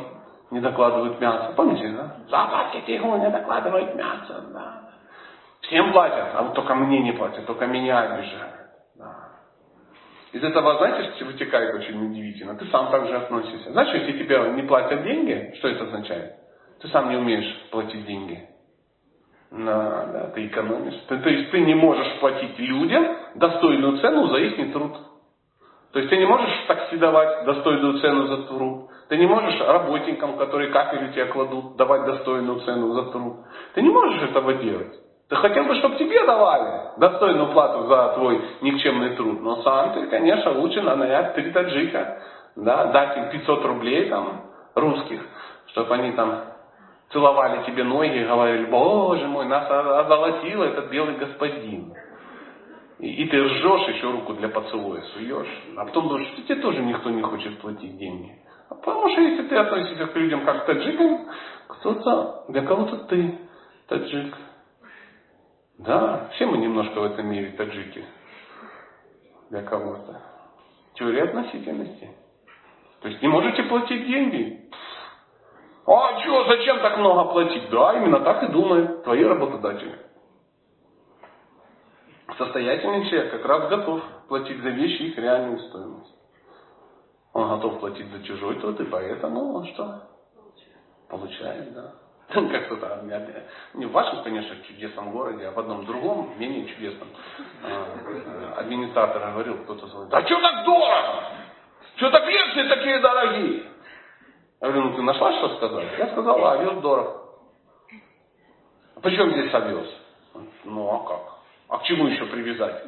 [0.51, 1.53] не докладывают мясо.
[1.57, 2.17] Помните, да?
[2.29, 4.83] Западки тихо не докладывают мясо, да.
[5.62, 8.62] Всем платят, а вот только мне не платят, только меня обижают.
[10.33, 12.57] Из этого, знаете, что вытекает очень удивительно?
[12.57, 13.71] Ты сам так же относишься.
[13.73, 16.35] Знаешь, если тебе не платят деньги, что это означает?
[16.81, 18.49] Ты сам не умеешь платить деньги.
[19.51, 20.99] Да, да, ты экономишь.
[21.09, 24.97] Ты, то есть ты не можешь платить людям достойную цену за их труд.
[25.92, 28.88] То есть ты не можешь такси давать достойную цену за труд.
[29.09, 33.35] Ты не можешь работникам, которые кафель тебе кладут, давать достойную цену за труд.
[33.75, 34.99] Ты не можешь этого делать.
[35.33, 39.40] Ты хотел бы, чтобы тебе давали достойную плату за твой никчемный труд.
[39.40, 42.23] Но сам ты, конечно, лучше нанять три таджика,
[42.55, 44.42] да, дать им 500 рублей там,
[44.75, 45.27] русских,
[45.68, 46.38] чтобы они там
[47.12, 51.95] целовали тебе ноги и говорили, боже мой, нас озолотил этот белый господин.
[52.99, 55.62] И, и ты ржешь, еще руку для поцелуя суешь.
[55.79, 58.37] А потом думаешь, тебе тоже никто не хочет платить деньги.
[58.68, 61.27] А потому что если ты относишься к людям как к таджикам,
[61.68, 63.38] кто-то, для кого-то ты
[63.88, 64.37] таджик.
[65.79, 68.05] Да, все мы немножко в этом мире таджики.
[69.51, 70.21] Для кого-то.
[70.95, 72.11] Теория относительности.
[73.01, 74.71] То есть не можете платить деньги.
[75.87, 77.69] А что, зачем так много платить?
[77.71, 79.99] Да, именно так и думают твои работодатели.
[82.39, 86.15] Состоятельный человек как раз готов платить за вещи их реальную стоимость.
[87.33, 90.09] Он готов платить за чужой труд, и поэтому он что?
[91.09, 91.95] Получает, да.
[92.33, 93.03] Как кто-то,
[93.75, 97.09] не в вашем, конечно, чудесном городе, а в одном другом, менее чудесном.
[97.63, 101.25] А, администратор говорил, кто-то звонит, а что так дорого?
[101.97, 103.65] Что так лекции такие дорогие?
[104.61, 105.89] Я говорю, ну ты нашла, что сказать?
[105.99, 107.23] Я сказал, а овес дорого.
[109.03, 109.89] А здесь овес?
[110.65, 111.33] Ну а как?
[111.69, 112.85] А к чему еще привязать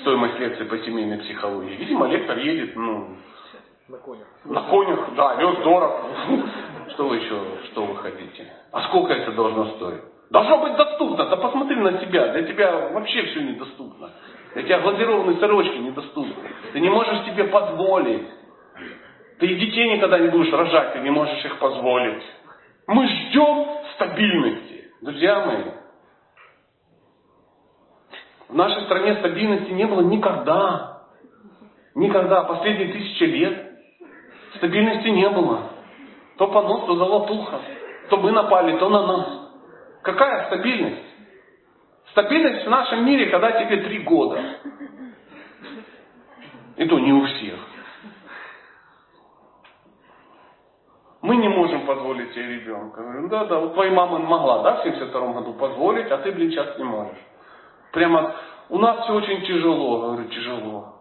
[0.00, 1.76] стоимость лекции по семейной психологии?
[1.76, 3.16] Видимо, лектор едет, ну,
[3.88, 4.26] на конях.
[4.44, 6.04] На конях, да, овес дорого.
[6.98, 8.52] Что еще, что вы хотите?
[8.72, 10.00] А сколько это должно стоить?
[10.30, 11.26] Должно быть доступно.
[11.26, 12.32] Да посмотри на себя.
[12.32, 14.10] Для тебя вообще все недоступно.
[14.54, 16.34] Для тебя глазированные сырочки недоступны.
[16.72, 18.26] Ты не можешь себе позволить.
[19.38, 22.24] Ты и детей никогда не будешь рожать, ты не можешь их позволить.
[22.88, 24.90] Мы ждем стабильности.
[25.00, 25.64] Друзья мои,
[28.48, 31.04] в нашей стране стабильности не было никогда.
[31.94, 32.42] Никогда.
[32.42, 33.70] Последние тысячи лет
[34.56, 35.77] стабильности не было.
[36.38, 37.60] То понос, то золотуха.
[38.08, 39.26] То мы напали, то на нас.
[40.02, 41.04] Какая стабильность?
[42.12, 44.40] Стабильность в нашем мире, когда тебе три года.
[46.76, 47.58] И то не у всех.
[51.22, 53.02] Мы не можем позволить себе ребенка.
[53.02, 56.50] Говорю, да, да, вот твоя мама могла, да, в 72 году позволить, а ты, блин,
[56.52, 57.18] сейчас не можешь.
[57.92, 58.36] Прямо,
[58.68, 60.02] у нас все очень тяжело.
[60.02, 60.94] Говорю, тяжело.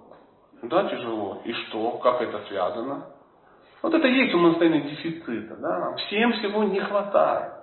[0.64, 1.42] Да, тяжело.
[1.46, 1.92] И что?
[2.00, 3.17] Как это связано?
[3.82, 5.56] Вот это есть у нас состояние дефицита.
[5.56, 5.96] Да?
[5.96, 7.54] Всем всего не хватает.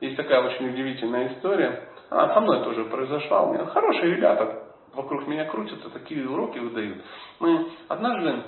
[0.00, 1.88] Есть такая очень удивительная история.
[2.10, 3.42] Она со мной тоже произошла.
[3.42, 7.02] У меня хорошие ребята вокруг меня крутятся, такие уроки выдают.
[7.40, 8.42] Мы однажды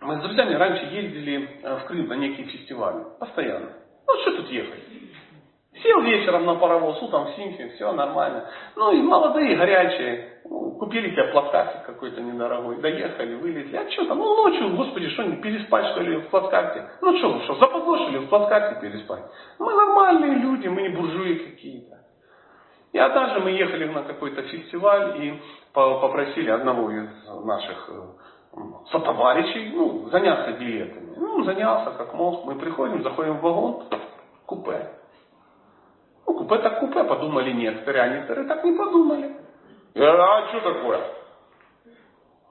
[0.00, 3.04] мы с друзьями раньше ездили э, в Крым на некие фестивали.
[3.20, 3.72] Постоянно.
[4.06, 4.91] Ну, что тут ехать?
[5.82, 8.48] Сел вечером на паровоз, утром в Симфе, все нормально.
[8.76, 10.40] Ну и молодые, горячие.
[10.44, 12.76] Ну, купили себе плацкартик какой-то недорогой.
[12.76, 13.76] Доехали, вылезли.
[13.76, 14.18] А что там?
[14.18, 16.88] Ну ночью, господи, что не переспать что ли в плацкарте?
[17.00, 19.22] Ну что, что, заподозрили в плацкарте переспать?
[19.58, 21.98] Мы нормальные люди, мы не буржуи какие-то.
[22.92, 25.40] И однажды мы ехали на какой-то фестиваль и
[25.72, 27.08] попросили одного из
[27.44, 28.58] наших э,
[28.90, 31.14] сотоварищей, ну, заняться билетами.
[31.16, 32.44] Ну, занялся как мог.
[32.44, 33.84] Мы приходим, заходим в вагон,
[34.46, 35.01] купе.
[36.26, 39.36] Ну, купе так купе, подумали некоторые, а некоторые так не подумали.
[39.94, 41.00] Я, а что такое?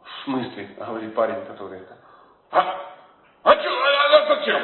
[0.03, 1.97] В смысле, говорит парень, который это.
[2.51, 2.59] А,
[3.43, 4.61] а что, а, а зачем?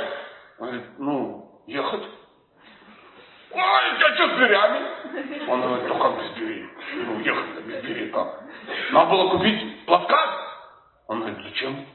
[0.60, 2.04] Он говорит, ну, ехать.
[3.52, 5.50] Ой, а что с дверями?
[5.50, 6.70] Он говорит, ну как без дверей?
[6.96, 8.43] Ну, ехать без дверей как?
[8.91, 10.32] Надо было купить плацкарт.
[11.08, 11.86] Он говорит, зачем?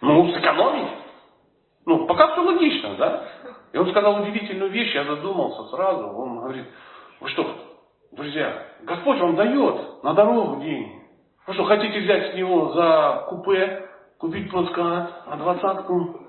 [0.00, 0.90] Ну, сэкономить.
[1.86, 3.24] Ну, пока все логично, да?
[3.72, 6.08] И он сказал удивительную вещь, я задумался сразу.
[6.08, 6.66] Он говорит,
[7.20, 7.46] вы что,
[8.12, 11.00] друзья, Господь вам дает на дорогу деньги.
[11.46, 13.88] Вы что, хотите взять с него за купе,
[14.18, 16.20] купить плацкарт, а двадцатку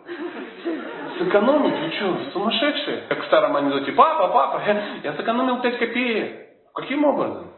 [1.20, 1.80] сэкономить?
[1.80, 3.04] Вы что, сумасшедшие?
[3.10, 4.62] Как в старом анекдоте, папа, папа,
[5.04, 6.48] я сэкономил 5 копеек.
[6.74, 7.52] Каким образом?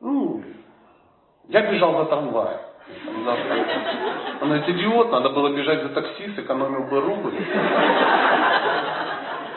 [0.00, 0.42] Ну,
[1.48, 2.58] я бежал за трамваем.
[4.40, 7.34] Он говорит, идиот, надо было бежать за такси, сэкономил бы рубль.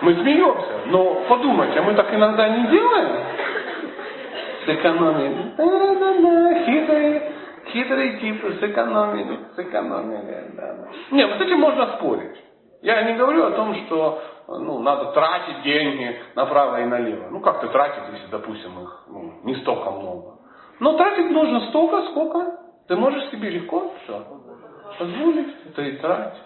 [0.01, 3.23] Мы смеемся, но подумайте, а мы так иногда не делаем?
[4.65, 5.53] Сэкономили.
[6.65, 7.31] Хитрые,
[7.67, 10.51] хитрые типы сэкономили, сэкономили.
[10.55, 10.87] Да, да.
[11.11, 12.37] Не, вот этим можно спорить.
[12.81, 17.27] Я не говорю о том, что ну, надо тратить деньги направо и налево.
[17.29, 20.39] Ну, как ты тратить, если, допустим, их ну, не столько много.
[20.79, 24.25] Но тратить нужно столько, сколько ты можешь себе легко все
[24.97, 26.41] позволить, это и тратить.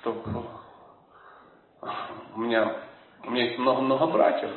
[0.00, 0.22] Чтобы...
[2.34, 2.76] У меня,
[3.24, 4.50] у меня есть много-много братьев,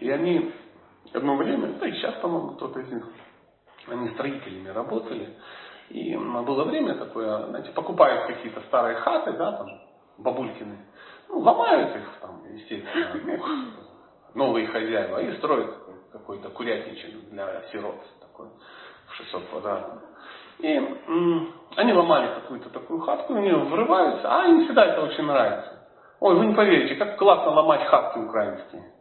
[0.00, 0.54] и они
[1.12, 3.06] одно время, да и сейчас, по-моему, кто-то из них,
[3.88, 5.36] они строителями работали.
[5.90, 9.68] И было время такое, знаете, покупают какие-то старые хаты, да, там,
[10.16, 10.78] бабулькины,
[11.28, 13.44] ну, ломают их там, естественно, ну,
[14.34, 15.76] новые хозяева, и строят
[16.10, 18.48] какой-то курятничек для сирот такой,
[19.16, 20.02] 600 квадратов.
[20.58, 25.88] И м- они ломали какую-то такую хатку, нее врываются, а им всегда это очень нравится.
[26.20, 28.92] Ой, вы не поверите, как классно ломать хатки украинские.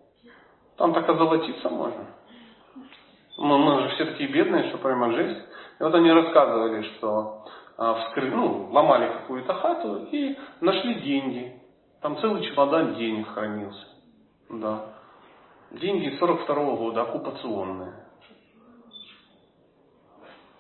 [0.78, 2.06] Там так озолотиться можно.
[3.38, 5.40] Мы, мы же все такие бедные, что прямо жесть.
[5.80, 7.46] И вот они рассказывали, что
[7.78, 8.32] а, вскры...
[8.32, 11.62] ну, ломали какую-то хату и нашли деньги.
[12.02, 13.86] Там целый чемодан денег хранился.
[14.50, 14.86] Да.
[15.72, 17.94] Деньги 42 -го года, оккупационные.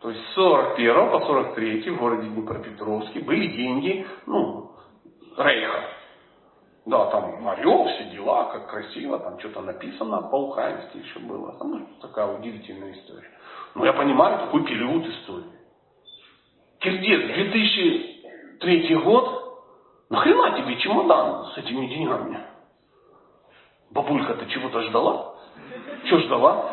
[0.02, 4.72] То есть с 41 по 43 в городе Днепропетровске были деньги, ну,
[5.38, 5.84] Рейха.
[6.88, 11.56] Да, там орел, все дела, как красиво, там что-то написано по-украински еще было.
[11.60, 13.30] Там ну, такая удивительная история.
[13.76, 15.52] Но я понимаю такой период истории.
[16.80, 19.64] Кирдец, 2003 год,
[20.10, 22.40] нахрена тебе чемодан с этими деньгами?
[23.92, 25.36] Бабулька-то чего-то ждала?
[26.06, 26.72] Что ждала?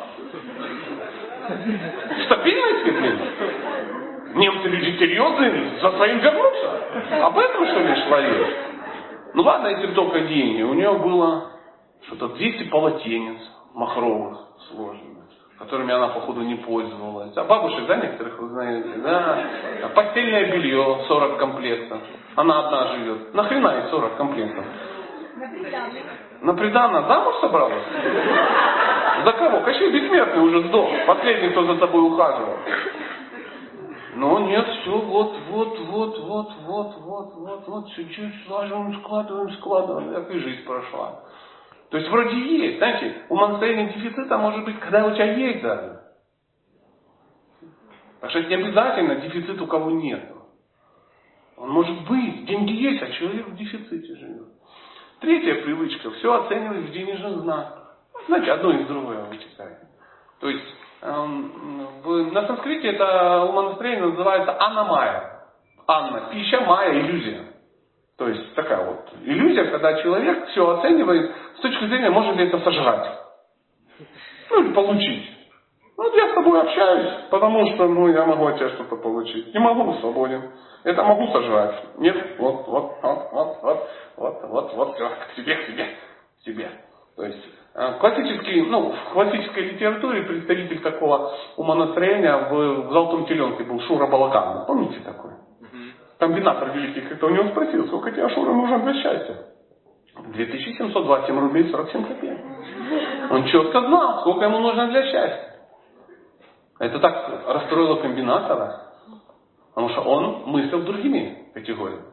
[2.27, 3.19] Стабильности, блин?
[4.35, 7.27] Немцы люди серьезные, за своим вернутся.
[7.27, 8.21] Об этом, что ли, шла?
[9.35, 10.63] Ну ладно, эти только деньги.
[10.63, 11.53] У нее было
[12.07, 13.39] что-то 200 полотенец
[13.75, 15.25] махровых сложных,
[15.59, 17.37] которыми она, походу, не пользовалась.
[17.37, 19.39] А бабушек, да, некоторых вы знаете, да?
[19.85, 21.99] А постельное белье 40 комплектов.
[22.37, 23.35] Она одна живет.
[23.35, 24.65] Нахрена ей 40 комплектов?
[26.43, 27.85] На приданное замуж собралась?
[29.25, 29.61] За кого?
[29.61, 30.91] Кощей бессмертный уже сдох.
[31.07, 32.57] Последний, кто за тобой ухаживал.
[34.17, 40.13] Но нет, все, вот, вот, вот, вот, вот, вот, вот, вот, чуть-чуть слаживаем, складываем, складываем,
[40.13, 41.23] как и жизнь прошла.
[41.91, 46.01] То есть вроде есть, знаете, у монастыря дефицита может быть, когда у тебя есть даже.
[48.21, 50.33] Так что это не обязательно дефицит у кого нет.
[51.57, 54.58] Он может быть, деньги есть, а человек в дефиците живет.
[55.21, 57.97] Третья привычка, все оценивать в денежных знаках.
[58.27, 59.79] Знаете, одно из другого вытекает.
[60.41, 60.65] То есть
[61.01, 65.45] Эм, на санскрите это умонастроение называется анамая.
[65.87, 67.45] Анна, пища, майя, иллюзия.
[68.17, 72.59] То есть такая вот иллюзия, когда человек все оценивает с точки зрения, можно ли это
[72.61, 73.13] сожрать.
[74.51, 75.38] Ну или получить.
[75.99, 79.53] Вот я с тобой общаюсь, потому что ну, я могу от тебя что-то получить.
[79.53, 80.51] Не могу, свободен.
[80.85, 81.75] Это могу сожрать.
[81.99, 85.85] Нет, вот, вот, вот, вот, вот, вот, вот, вот, все, к тебе, к тебе,
[86.41, 86.71] к тебе.
[87.17, 87.45] То есть
[87.81, 94.09] Э, классический, ну, в классической литературе представитель такого умонастроения в, в «Золотом теленке» был Шура
[94.09, 94.67] Балаган.
[94.67, 95.31] Помните такой?
[96.19, 99.37] Комбинатор великий, кто у него спросил, сколько тебе, Шура, нужно для счастья?
[100.35, 102.39] 2727 рублей 47 копеек.
[103.31, 105.48] Он четко знал, сколько ему нужно для счастья.
[106.79, 108.93] Это так расстроило комбинатора,
[109.71, 112.05] потому что он мыслил другими категориями.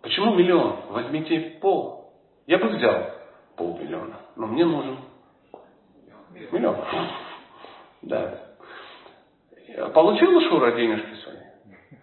[0.00, 0.76] Почему миллион?
[0.90, 2.12] Возьмите пол.
[2.46, 3.10] Я бы взял
[3.56, 4.16] полмиллиона.
[4.36, 4.98] Но мне нужен
[6.50, 6.76] миллион.
[8.02, 8.38] Да.
[9.92, 11.36] Получил Шура денежки свои?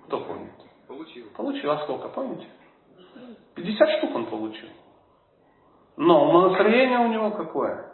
[0.05, 0.51] Кто помнит?
[0.87, 1.25] Получил.
[1.35, 1.71] Получил.
[1.71, 2.45] А сколько, помните?
[3.55, 4.69] 50 штук он получил.
[5.97, 7.84] Но настроение у него какое?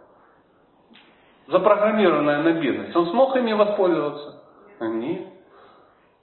[1.51, 2.95] Запрограммированное на бедность.
[2.95, 4.41] Он смог ими воспользоваться?
[4.79, 5.27] Нет.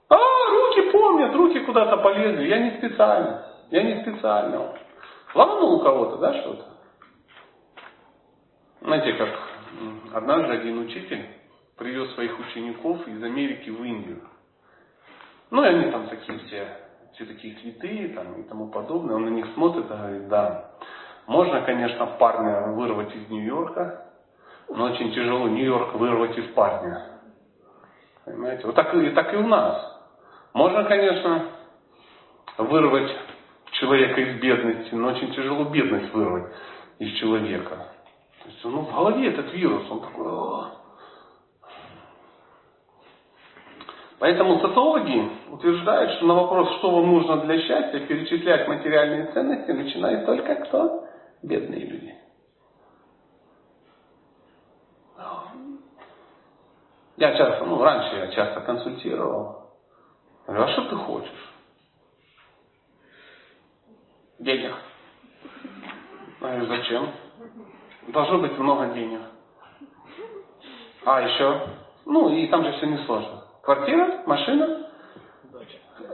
[0.09, 2.47] А, руки помнят, руки куда-то полезли.
[2.47, 3.45] Я не специально.
[3.69, 4.73] Я не специально.
[5.35, 6.65] Ломанул у кого-то, да, что-то?
[8.81, 9.29] Знаете, как
[10.13, 11.23] однажды один учитель
[11.77, 14.21] привез своих учеников из Америки в Индию.
[15.51, 16.67] Ну, и они там такие все,
[17.13, 19.15] все такие цветы там, и тому подобное.
[19.15, 20.71] Он на них смотрит и говорит, да,
[21.27, 24.08] можно, конечно, парня вырвать из Нью-Йорка,
[24.69, 27.19] но очень тяжело Нью-Йорк вырвать из парня.
[28.25, 28.65] Понимаете?
[28.65, 29.99] Вот так и, так и у нас.
[30.53, 31.45] Можно, конечно,
[32.57, 33.11] вырвать
[33.71, 36.51] человека из бедности, но очень тяжело бедность вырвать
[36.99, 37.87] из человека.
[38.43, 40.27] То есть ну, в голове этот вирус, он такой...
[40.27, 40.71] О.
[44.19, 50.25] Поэтому социологи утверждают, что на вопрос, что вам нужно для счастья, перечислять материальные ценности начинает
[50.25, 51.05] только кто?
[51.41, 52.18] Бедные люди.
[57.19, 59.73] Я часто, ну раньше я часто консультировал.
[60.47, 61.53] Говорю, а что ты хочешь?
[64.39, 64.73] Денег.
[66.39, 67.11] Я говорю, зачем?
[68.07, 69.19] Должно быть много денег.
[71.03, 71.67] А еще?
[72.05, 73.43] Ну, и там же все несложно.
[73.63, 74.89] Квартира, машина,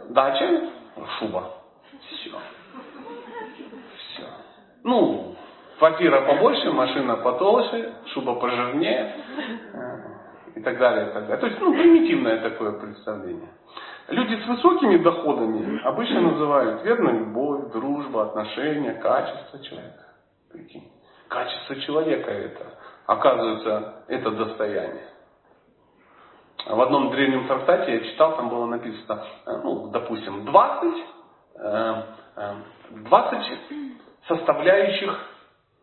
[0.10, 0.72] дача,
[1.20, 1.52] шуба.
[2.02, 2.32] Все.
[3.96, 4.28] Все.
[4.84, 5.36] Ну,
[5.78, 9.24] квартира побольше, машина потолще, шуба пожирнее
[10.56, 11.38] и так далее, и так далее.
[11.38, 13.50] То есть, ну, примитивное такое представление.
[14.08, 20.06] Люди с высокими доходами обычно называют верная любовь, дружба, отношения, качество человека.
[20.52, 20.92] Прикинь.
[21.28, 22.66] Качество человека это.
[23.08, 25.08] Оказывается, это достояние.
[26.68, 31.06] В одном древнем трактате я читал, там было написано, э, ну, допустим, 20,
[32.90, 33.46] 20 э,
[34.28, 35.20] составляющих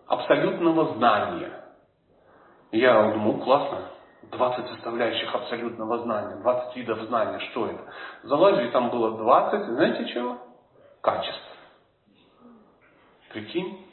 [0.07, 1.53] абсолютного знания.
[2.73, 3.83] Я думаю, классно,
[4.33, 7.85] 20 составляющих абсолютного знания, 20 видов знания, что это?
[8.23, 10.39] Залазю, и там было 20, знаете чего?
[11.03, 11.43] Качеств.
[13.31, 13.87] Прикинь?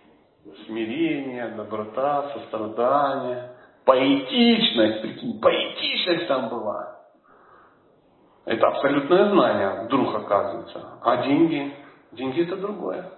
[0.65, 3.51] Смирение, доброта, сострадание,
[3.85, 6.99] поэтичность, прикинь, поэтичность там была.
[8.45, 10.99] Это абсолютное знание вдруг оказывается.
[11.01, 11.75] А деньги?
[12.13, 13.11] Деньги это другое.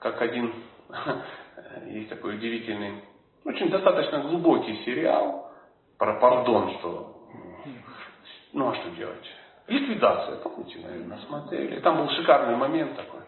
[0.00, 0.52] Как один,
[1.86, 3.04] есть такой удивительный,
[3.44, 5.47] очень достаточно глубокий сериал,
[5.98, 7.18] про пардон, что
[8.52, 9.24] ну а что делать?
[9.66, 11.80] Ликвидация, помните, наверное, смотрели.
[11.80, 13.20] Там был шикарный момент такой.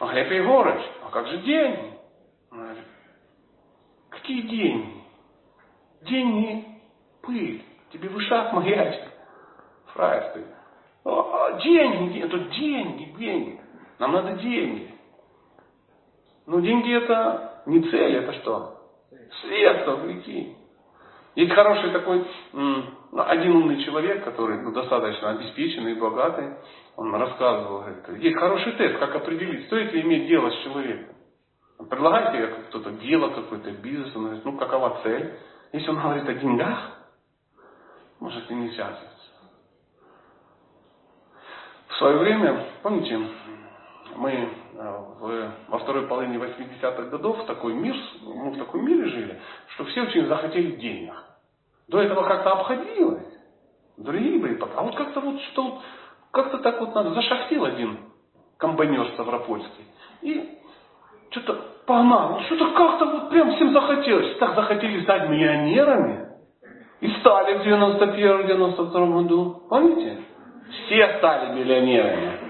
[0.00, 1.92] А Глеб Егорович, а как же деньги?
[4.10, 5.02] Какие деньги?
[6.02, 6.64] Деньги,
[7.22, 9.02] пыль, тебе в ушах маячит.
[9.94, 10.44] Фраер ты.
[11.04, 13.60] О, деньги, это деньги, деньги.
[13.98, 14.94] Нам надо деньги.
[16.46, 18.90] Но деньги это не цель, это что?
[19.42, 20.57] Средство, прикинь.
[21.34, 26.56] Есть хороший такой, ну, один умный человек, который ну, достаточно обеспеченный и богатый,
[26.96, 31.14] он рассказывал, говорит, есть хороший тест, как определить, стоит ли иметь дело с человеком.
[31.88, 35.38] Предлагайте кто-то дело какой-то, бизнес, он говорит, ну какова цель?
[35.72, 36.98] Если он говорит о деньгах,
[38.18, 39.08] может и не связываться.
[41.88, 43.18] В свое время, помните,
[44.18, 44.48] мы э,
[45.20, 49.40] в, во второй половине 80-х годов в такой мир, мы в таком мире жили,
[49.74, 51.14] что все очень захотели денег.
[51.88, 53.26] До этого как-то обходилось.
[53.96, 54.60] Другие были.
[54.76, 55.80] А вот как-то вот что
[56.30, 57.14] как-то так вот надо.
[57.14, 57.98] Зашахтил один
[58.58, 59.84] комбайнер Ставропольский.
[60.22, 60.58] И
[61.30, 61.54] что-то
[61.86, 62.40] погнал.
[62.42, 64.36] Что-то как-то вот прям всем захотелось.
[64.38, 66.28] Так захотели стать миллионерами.
[67.00, 69.62] И стали в 91-92 году.
[69.70, 70.18] Помните?
[70.70, 72.47] Все стали миллионерами.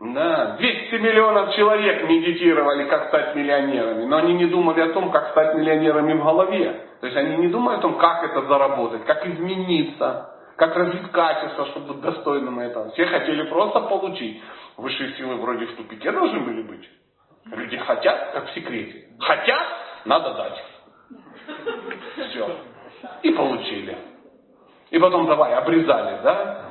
[0.00, 5.30] Да, 200 миллионов человек медитировали, как стать миллионерами, но они не думали о том, как
[5.30, 6.84] стать миллионерами в голове.
[7.00, 11.66] То есть они не думают о том, как это заработать, как измениться, как развить качество,
[11.66, 12.90] чтобы быть достойным этого.
[12.92, 14.40] Все хотели просто получить.
[14.76, 16.88] Высшие силы вроде в тупике должны были быть.
[17.46, 19.08] Люди хотят, как в секрете.
[19.18, 19.66] Хотят,
[20.04, 20.64] надо дать.
[22.30, 22.56] Все.
[23.22, 23.98] И получили.
[24.90, 26.67] И потом давай, обрезали, да?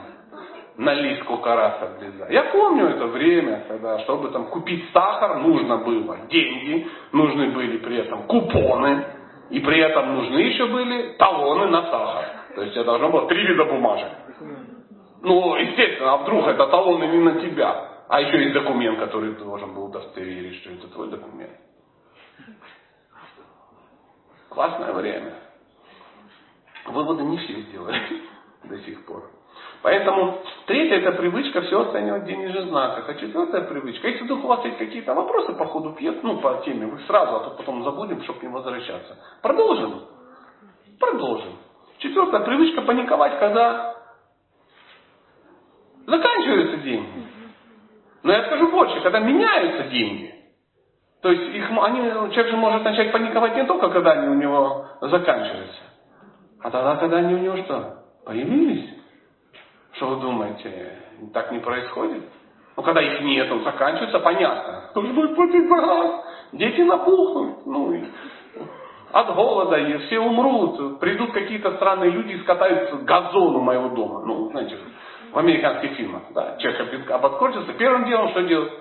[0.78, 2.34] На лист раз обрезали.
[2.34, 7.97] Я помню это время, когда, чтобы там купить сахар, нужно было деньги, нужны были при
[7.97, 9.05] этом купоны,
[9.49, 12.25] и при этом нужны еще были талоны на сахар.
[12.55, 14.11] То есть это должно было три вида бумажек.
[15.23, 19.43] Ну, естественно, а вдруг это талоны не на тебя, а еще есть документ, который ты
[19.43, 21.51] должен был удостоверить, что это твой документ.
[24.49, 25.34] Классное время.
[26.86, 27.99] Выводы не все сделали
[28.63, 29.36] до сих пор.
[29.88, 33.07] Поэтому третья это привычка все оценивать в денежных знаках.
[33.07, 36.61] А четвертая привычка, если вдруг у вас есть какие-то вопросы по ходу пьес, ну по
[36.65, 39.17] теме, вы сразу, а то потом забудем, чтобы не возвращаться.
[39.41, 40.01] Продолжим?
[40.99, 41.53] Продолжим.
[41.99, 43.95] Четвертая привычка паниковать, когда
[46.05, 47.23] заканчиваются деньги.
[48.23, 50.35] Но я скажу больше, когда меняются деньги.
[51.21, 54.85] То есть их, они, человек же может начать паниковать не только, когда они у него
[54.99, 55.79] заканчиваются,
[56.61, 58.03] а тогда, когда они у него что?
[58.25, 58.96] Появились.
[59.97, 60.93] Что вы думаете,
[61.33, 62.23] так не происходит?
[62.75, 64.91] Ну, когда их нету, заканчивается, понятно.
[65.67, 66.25] Газ?
[66.53, 67.65] Дети напухнут.
[67.65, 68.03] Ну, и
[69.11, 70.99] от голода, и все умрут.
[70.99, 74.21] Придут какие-то странные люди и скатаются газон у моего дома.
[74.23, 74.77] Ну, знаете,
[75.31, 78.73] в американских фильмах, да, человек ободкорчился, первым делом что делают?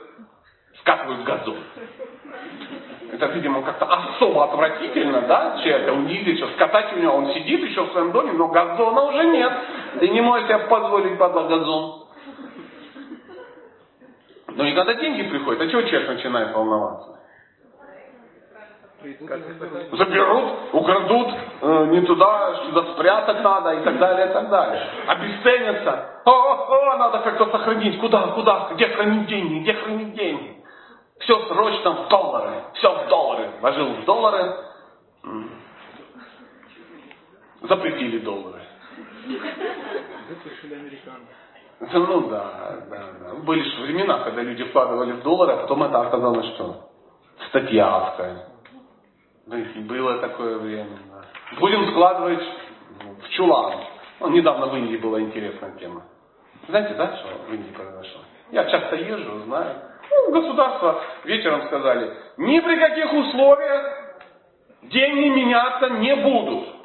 [0.81, 1.57] Скатывают газон.
[3.13, 7.85] Это, видимо, как-то особо отвратительно, да, человека унизить, что скатать у него, он сидит еще
[7.85, 9.53] в своем доме, но газона уже нет.
[9.99, 12.07] Ты не можешь себе позволить под газон.
[14.49, 17.17] Но и когда деньги приходят, а чего человек начинает волноваться?
[19.93, 21.29] Заберут, украдут,
[21.61, 24.83] э, не туда, сюда спрятать надо и так далее, и так далее.
[25.07, 26.23] Обесценятся.
[26.25, 28.01] О, о, о, надо как-то сохранить.
[28.01, 30.65] Куда, куда, где хранить деньги, где хранить деньги?
[31.21, 32.65] Все срочно в доллары.
[32.75, 33.51] Все в доллары.
[33.61, 34.57] Вложил в доллары.
[37.63, 38.66] Запретили доллары.
[39.27, 41.27] Выпустили американцы.
[41.81, 43.35] Ну да, да, да.
[43.45, 46.91] Были же времена, когда люди вкладывали в доллары, а потом это оказалось что?
[47.49, 48.15] Статья
[49.87, 51.25] Было такое время, да.
[51.61, 52.43] Будем складывать
[53.23, 53.75] в чулан.
[54.21, 56.03] Ну, недавно в Индии была интересная тема.
[56.69, 58.23] Знаете, да, что в Индии произошло?
[58.51, 59.77] Я часто езжу, знаю.
[60.11, 64.07] Ну, государство вечером сказали, ни при каких условиях
[64.83, 66.76] деньги меняться не будут.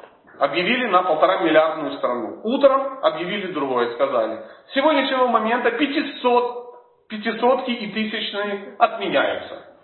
[0.42, 2.40] Объявили на полтора миллиардную страну.
[2.42, 4.40] Утром объявили другое, сказали.
[4.66, 9.76] С сегодняшнего момента 500, пятисотки и тысячные отменяются.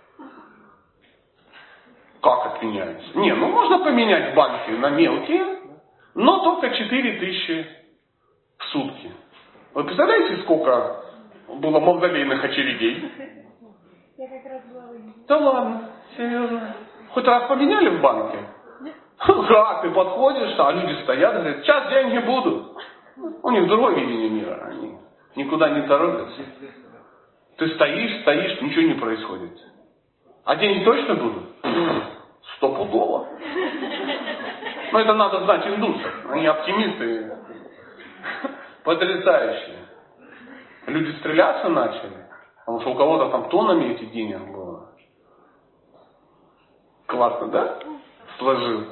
[2.21, 3.07] Как отменяются?
[3.17, 5.61] Не, ну можно поменять банки на мелкие,
[6.17, 7.67] но только 4 тысячи
[8.59, 9.13] в сутки.
[9.75, 11.05] Вы представляете, сколько
[11.47, 13.13] было мавзолейных очередей?
[14.17, 14.89] Я как раз была
[15.29, 16.75] Да ладно, серьезно.
[17.15, 18.39] Хоть раз поменяли в банке?
[19.19, 22.77] Ха, ты подходишь, а люди стоят и говорят, сейчас деньги будут.
[23.43, 24.97] У них другое видение мира, они
[25.35, 26.43] никуда не торопятся.
[27.57, 29.59] Ты стоишь, стоишь, ничего не происходит.
[30.45, 31.45] А деньги точно будут?
[32.57, 33.29] Стопудово.
[34.93, 36.13] Но это надо знать индусов.
[36.31, 37.37] Они оптимисты.
[38.85, 39.79] Потрясающие.
[40.87, 42.27] Люди стреляться начали.
[42.61, 44.93] Потому что у кого-то там тоннами эти денег было.
[47.07, 47.79] Классно, да?
[48.39, 48.85] Сложил.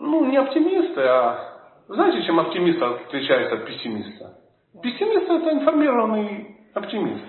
[0.00, 1.50] Ну, не оптимисты, а...
[1.88, 4.38] Знаете, чем оптимист отличается от пессимиста?
[4.82, 7.24] Пессимист это информированный оптимист.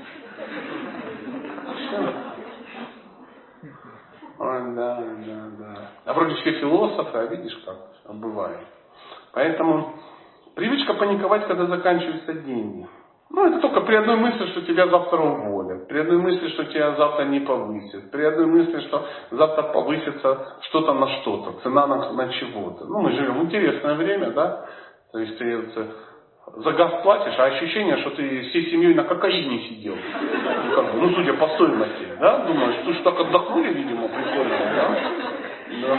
[4.76, 5.91] Да, да, да.
[6.06, 8.60] А вроде все философы, а видишь как бывает.
[9.34, 9.93] Поэтому
[10.56, 12.88] привычка паниковать, когда заканчиваются деньги.
[13.36, 16.95] Ну, это только при одной мысли, что тебя завтра уволят, при одной мысли, что тебя
[16.95, 22.29] завтра не повысят, при одной мысли, что завтра повысится что-то на что-то, цена на, на
[22.29, 22.86] чего-то.
[22.86, 24.65] Ну, мы живем в интересное время, да?
[25.11, 25.86] То есть ты это,
[26.55, 29.95] за газ платишь, а ощущение, что ты всей семьей на кокаине сидел.
[29.95, 32.38] Ну, как бы, ну судя по стоимости, да?
[32.38, 34.97] Думаешь, что так отдохнули, видимо, прикольно, да?
[35.81, 35.97] да?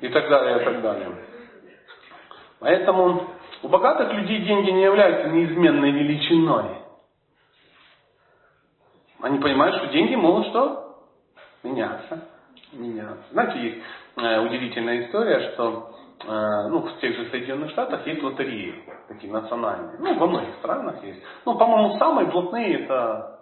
[0.00, 1.08] И так далее, и так далее.
[2.58, 3.35] Поэтому
[3.66, 6.66] у богатых людей деньги не являются неизменной величиной.
[9.20, 10.98] Они понимают, что деньги могут что?
[11.64, 12.28] Меняться.
[12.72, 13.24] Меняться.
[13.32, 13.82] Знаете, есть
[14.18, 15.90] э, удивительная история, что
[16.24, 19.98] э, ну, в тех же Соединенных Штатах есть лотереи, такие национальные.
[19.98, 21.20] Ну, во многих странах есть.
[21.44, 23.32] Ну, по-моему, самые блатные это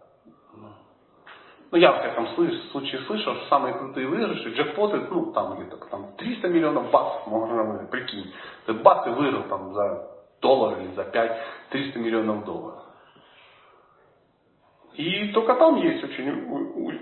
[1.70, 6.12] ну, я, во всяком случае, слышал, что самые крутые выигрыши, джекпоты, ну, там где-то там
[6.16, 8.32] 300 миллионов баксов можно прикинь.
[8.64, 10.13] Ты бац и выиграл там за
[10.44, 11.38] доллар или за 5
[11.70, 12.82] 300 миллионов долларов.
[14.94, 16.28] И только там есть очень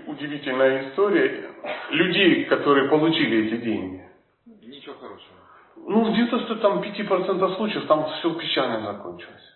[0.07, 1.49] удивительная история
[1.91, 4.01] людей, которые получили эти деньги.
[4.45, 5.37] Ничего хорошего.
[5.75, 9.47] Ну, где-то там 5% случаев там все печально закончилось.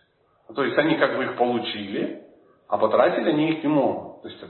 [0.54, 2.24] То есть они как бы их получили,
[2.68, 4.22] а потратить они их не могут.
[4.22, 4.44] То есть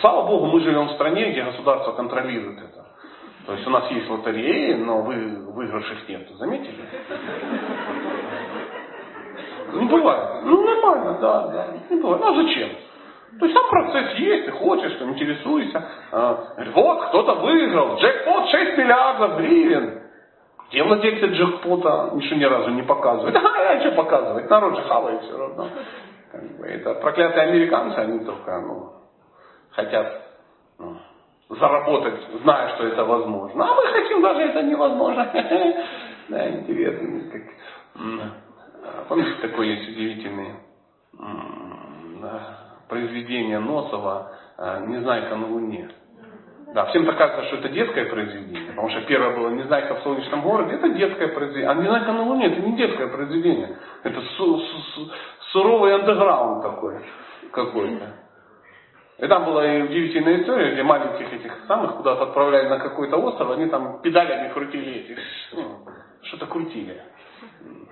[0.00, 2.86] Слава Богу, мы живем в стране, где государство контролирует это.
[3.46, 6.28] То есть у нас есть лотереи, но вы, выигравших нет.
[6.36, 6.84] Заметили?
[9.72, 10.44] Не бывает.
[10.44, 11.66] Ну, нормально, да, да.
[11.90, 12.20] Не бывает.
[12.20, 12.68] Ну, а зачем?
[13.38, 15.84] То есть сам процесс есть, ты хочешь, ты интересуешься.
[16.12, 17.96] А, вот, кто-то выиграл.
[17.96, 20.02] Джекпот 6 миллиардов гривен.
[20.68, 23.36] Где владельцы джекпота ничего ни разу не показывают.
[23.36, 24.48] А, я что показывать?
[24.50, 25.68] Народ же хавает все равно.
[26.64, 28.92] Это проклятые американцы, они только, ну,
[29.70, 30.22] хотят
[30.78, 30.96] ну,
[31.50, 33.64] заработать, зная, что это возможно.
[33.64, 35.30] А мы хотим, даже это невозможно.
[36.28, 37.30] Да, интересно.
[37.30, 37.42] Как...
[39.08, 40.56] Помните, такое есть удивительное
[42.88, 44.32] произведение Носова
[44.86, 45.88] «Незнайка на Луне».
[46.74, 50.42] Да, всем так кажется, что это детское произведение, потому что первое было «Незнайка в солнечном
[50.42, 51.70] городе», это детское произведение.
[51.70, 53.78] А «Незнайка на Луне» это не детское произведение.
[54.02, 55.10] Это су- су-
[55.52, 56.98] суровый андеграунд такой
[57.52, 58.04] какой-то.
[59.18, 63.50] И там была и удивительная история, где маленьких этих самых куда-то отправляли на какой-то остров,
[63.52, 65.18] они там педалями крутили этих,
[65.52, 65.78] ну,
[66.22, 67.00] что-то крутили.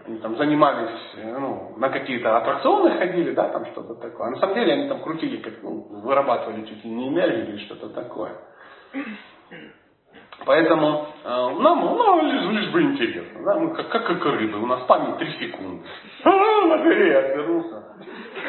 [0.07, 4.27] Они там занимались, ну, на какие-то аттракционы ходили, да, там что-то такое.
[4.27, 7.65] А на самом деле они там крутили, как, ну, вырабатывали чуть ли не энергию или
[7.65, 8.33] что-то такое.
[10.45, 13.45] Поэтому э, нам ну, лишь, лишь бы интересно.
[13.45, 13.59] Да?
[13.59, 15.87] Мы как, как, как рыбы, у нас память 3 секунды.
[16.25, 17.85] А, горе отвернулся.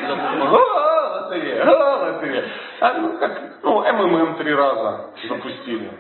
[0.10, 2.44] А, лотерея, а, лотерея.
[2.82, 5.92] А, ну, как, ну, МММ три раза запустили.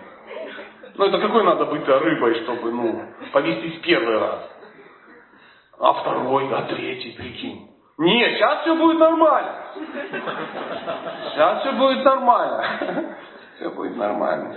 [0.98, 3.02] Ну, это какой надо быть рыбой, чтобы, ну,
[3.32, 4.55] повестись первый раз.
[5.80, 7.70] А второй, а третий, прикинь.
[7.98, 9.54] Нет, сейчас все будет нормально.
[11.32, 13.18] Сейчас все будет нормально.
[13.56, 14.56] Все будет нормально.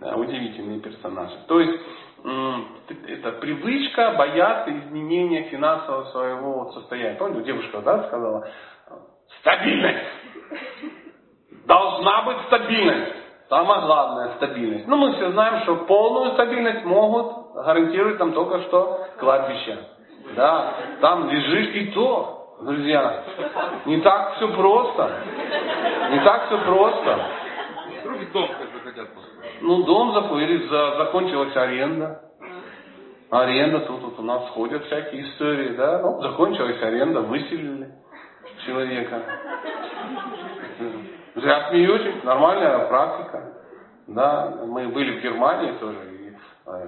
[0.00, 1.36] Да, удивительные персонажи.
[1.46, 1.80] То есть
[3.06, 7.16] это привычка бояться изменения финансового своего состояния.
[7.16, 8.48] Помните, девушка да, сказала,
[9.40, 10.06] стабильность.
[11.66, 13.14] Должна быть стабильность.
[13.48, 14.86] Самое главное стабильность.
[14.86, 19.78] Ну, мы все знаем, что полную стабильность могут гарантировать там только что кладбища.
[20.36, 23.24] Да, там лежишь и то, друзья.
[23.86, 25.10] Не так все просто.
[26.10, 27.18] Не так все просто.
[28.02, 29.08] Вдруг дом захотят
[29.62, 32.20] Ну, дом заходили, за, закончилась аренда.
[33.30, 36.00] Аренда, тут, тут у нас ходят всякие истории, да.
[36.00, 37.92] Ну, закончилась аренда, выселили
[38.66, 39.22] человека.
[41.40, 43.52] Зря смеетесь, нормальная практика.
[44.08, 46.32] Да, мы были в Германии тоже, и
[46.66, 46.86] э,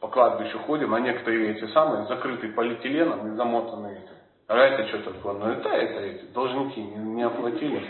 [0.00, 4.12] по кладбищу ходим, а некоторые эти самые закрытые полиэтиленом и замотанные эти.
[4.48, 5.34] А это что такое?
[5.34, 7.82] Ну это, это эти должники не, не оплатили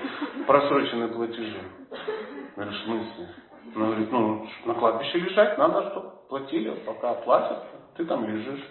[0.46, 1.60] просроченные платежи.
[2.56, 3.28] Говорю, в смысле?
[3.76, 7.64] Она говорит, ну, на кладбище лежать надо, чтобы платили, пока платят,
[7.96, 8.64] ты там лежишь.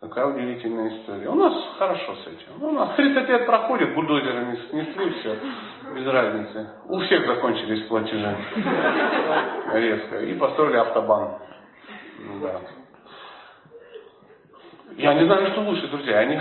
[0.00, 1.28] Такая удивительная история.
[1.28, 2.48] У нас хорошо с этим.
[2.58, 5.38] Ну, у нас 30 лет проходит, бульдозерами снесли все,
[5.94, 6.68] без разницы.
[6.86, 8.36] У всех закончились платежи.
[9.72, 10.20] Резко.
[10.20, 11.38] И построили автобан.
[12.40, 12.60] Да.
[14.96, 16.24] Я не знаю, что лучше, друзья.
[16.24, 16.36] Не,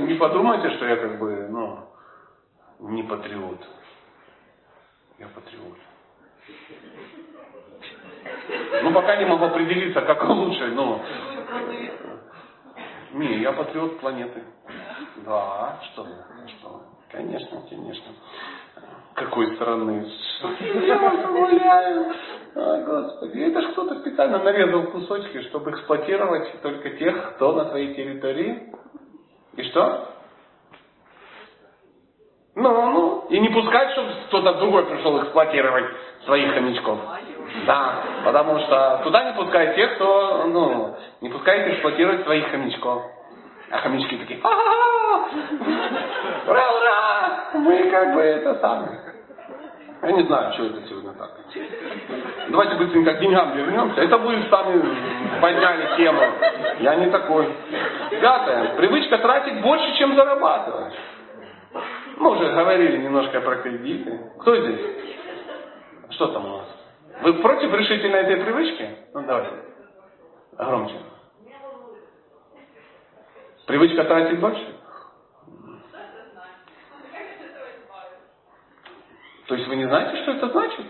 [0.06, 1.78] не подумайте, что я как бы, ну,
[2.80, 3.60] не патриот.
[5.18, 5.78] Я патриот.
[8.82, 11.00] Ну, пока не могу определиться, как лучше, но...
[13.12, 14.42] Не, я патриот планеты.
[15.24, 16.06] Да, что
[16.48, 18.12] что Конечно, конечно.
[19.14, 20.10] Какой стороны?
[20.86, 22.12] Я вас умоляю.
[22.56, 27.94] О, Господи, это ж кто-то специально нарезал кусочки, чтобы эксплуатировать только тех, кто на своей
[27.94, 28.72] территории.
[29.56, 30.08] И что?
[32.56, 35.86] Ну, ну, и не пускать, чтобы кто-то другой пришел эксплуатировать
[36.24, 36.98] своих хомячков.
[37.66, 43.02] Да, потому что туда не пускают тех, кто, ну, не пускает эксплуатировать своих хомячков.
[43.74, 44.38] А хомячки такие,
[46.46, 49.00] ура, ура, мы как бы это самое.
[50.00, 51.32] Я не знаю, что это сегодня так.
[52.50, 54.00] Давайте быстренько к деньгам вернемся.
[54.00, 56.22] Это вы сами подняли тему.
[56.78, 57.52] Я не такой.
[58.10, 58.76] Пятое.
[58.76, 60.94] Привычка тратить больше, чем зарабатывать.
[62.18, 64.20] Мы уже говорили немножко про кредиты.
[64.38, 64.80] Кто здесь?
[66.10, 66.66] Что там у нас?
[67.22, 68.88] Вы против решительно этой привычки?
[69.14, 69.50] Ну давайте.
[70.58, 70.94] Громче.
[73.66, 74.74] Привычка тратить больше?
[79.46, 80.86] То есть вы не знаете, что это значит?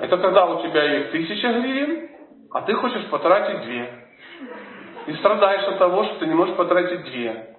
[0.00, 2.10] Это когда у тебя есть тысяча гривен,
[2.52, 3.88] а ты хочешь потратить две.
[5.06, 7.56] И страдаешь от того, что ты не можешь потратить две.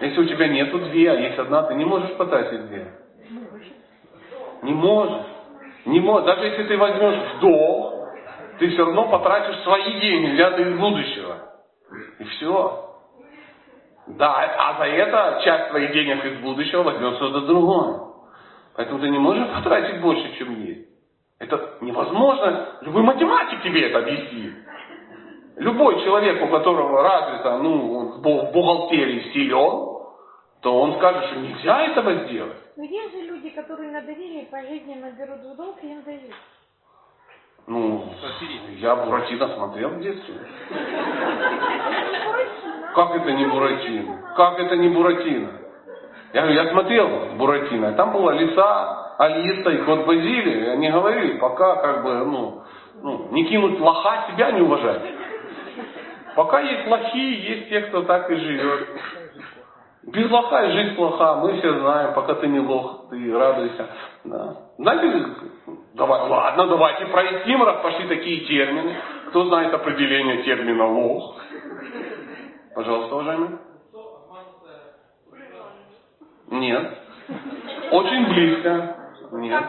[0.00, 2.92] Если у тебя нету две, а есть одна, ты не можешь потратить две.
[4.62, 5.26] Не можешь.
[5.84, 6.26] Не можешь.
[6.26, 7.97] Даже если ты возьмешь в долг,
[8.58, 11.36] ты все равно потратишь свои деньги, взятые из будущего.
[12.18, 12.84] И все.
[14.06, 18.00] Да, а за это часть твоих денег из будущего возьмет что-то другое.
[18.74, 20.88] Поэтому ты не можешь потратить больше, чем есть.
[21.38, 22.78] Это невозможно.
[22.82, 24.54] Любой математик тебе это объяснит.
[25.56, 29.98] Любой человек, у которого развито, ну, в бухгалтерии силен,
[30.62, 32.56] то он скажет, что нельзя этого сделать.
[32.76, 36.34] Но есть же люди, которые на доверие пожизненно берут в долг и им дают.
[37.68, 38.02] Ну,
[38.78, 40.34] я Буратино смотрел в детстве.
[42.94, 44.22] Как это не Буратино?
[44.34, 45.50] Как это не Буратино?
[46.32, 51.36] Я говорю, я смотрел Буратино, там была лиса, Алиса и кот Базилий, и они говорили,
[51.38, 52.62] пока как бы, ну,
[53.02, 55.02] ну, не кинуть лоха, себя не уважать.
[56.36, 58.88] Пока есть лохи, есть те, кто так и живет.
[60.12, 63.86] Без лоха жизнь плоха, мы все знаем, пока ты не лох, ты радуйся.
[64.24, 64.56] Да.
[64.78, 65.26] Знаете,
[65.94, 68.96] давай, ладно, давайте проясним, раз пошли такие термины.
[69.28, 71.36] Кто знает определение термина лох?
[72.74, 73.58] Пожалуйста, уважаемый.
[76.50, 76.98] Нет.
[77.90, 78.96] Очень близко.
[79.32, 79.64] Нет.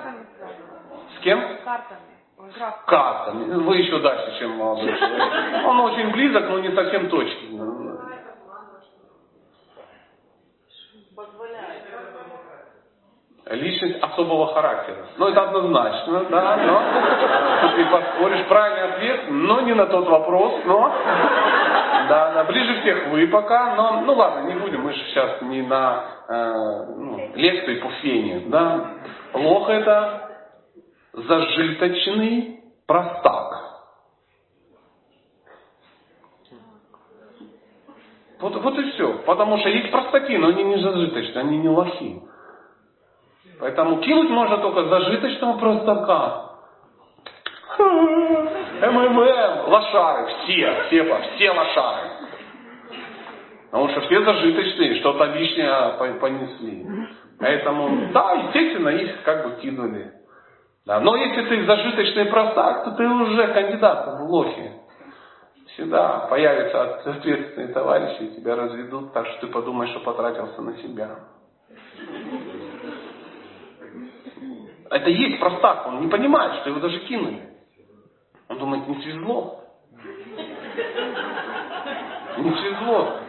[1.17, 1.41] С кем?
[1.65, 1.99] Картами.
[2.85, 3.55] Картами.
[3.55, 5.67] Вы еще дальше, чем молодой человек.
[5.67, 7.59] Он очень близок, но не совсем точный.
[13.49, 15.07] Личность особого характера.
[15.17, 20.93] Ну, это однозначно, да, но ты поспоришь правильный ответ, но не на тот вопрос, но
[22.09, 25.61] да, да, ближе всех вы пока, но, ну ладно, не будем, мы же сейчас не
[25.61, 28.93] на э, ну, лекции по фене, да.
[29.33, 30.29] Лох это
[31.13, 33.69] зажиточный простак.
[38.39, 39.13] Вот, вот и все.
[39.25, 42.21] Потому что есть простаки, но они не зажиточные, они не лохи.
[43.59, 46.45] Поэтому кинуть можно только зажиточного простака.
[48.81, 52.09] МММ, лошары, все, все, все лошары.
[53.69, 56.87] Потому что все зажиточные, что-то лишнее понесли.
[57.39, 60.11] Поэтому, да, естественно, их как бы кинули.
[60.85, 60.99] Да.
[61.01, 64.71] Но если ты зажиточный простак, то ты уже кандидат в лохи.
[65.73, 71.09] Всегда появятся ответственные товарищи и тебя разведут так, что ты подумаешь, что потратился на себя.
[74.89, 77.41] Это есть простак, он не понимает, что его даже кинули.
[78.47, 79.63] Он думает, не свезло.
[82.37, 83.21] Не свезло.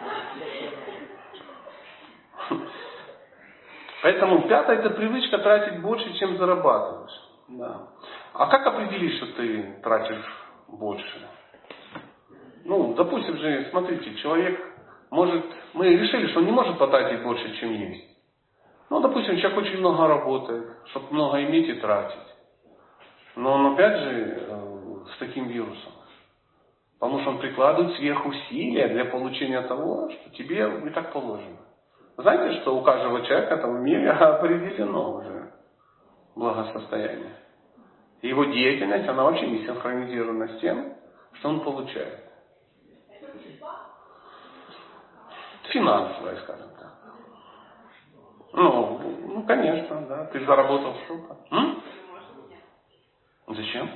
[4.02, 7.20] Поэтому пятое это привычка тратить больше, чем зарабатываешь.
[7.48, 7.88] Да.
[8.32, 10.24] А как определить, что ты тратишь
[10.68, 11.28] больше?
[12.64, 14.58] Ну, допустим же, смотрите, человек
[15.10, 15.44] может,
[15.74, 18.09] мы решили, что он не может потратить больше, чем есть.
[18.90, 22.18] Ну, допустим, человек очень много работает, чтобы много иметь и тратить.
[23.36, 25.92] Но он опять же э, с таким вирусом.
[26.98, 31.56] Потому что он прикладывает сверхусилия для получения того, что тебе и так положено.
[32.16, 35.52] Знаете, что у каждого человека там в мире определено уже
[36.34, 37.36] благосостояние.
[38.22, 40.94] Его деятельность, она вообще не синхронизирована с тем,
[41.34, 42.24] что он получает.
[45.68, 46.69] Финансовая, скажем.
[48.52, 50.24] Ну, ну конечно, да.
[50.26, 51.38] Ты заработал что-то.
[51.50, 51.82] М?
[53.48, 53.90] Зачем?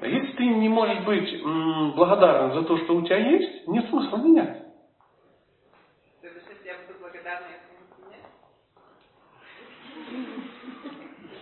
[0.00, 1.42] Если ты не можешь быть
[1.96, 4.62] благодарным за то, что у тебя есть, нет смысла менять.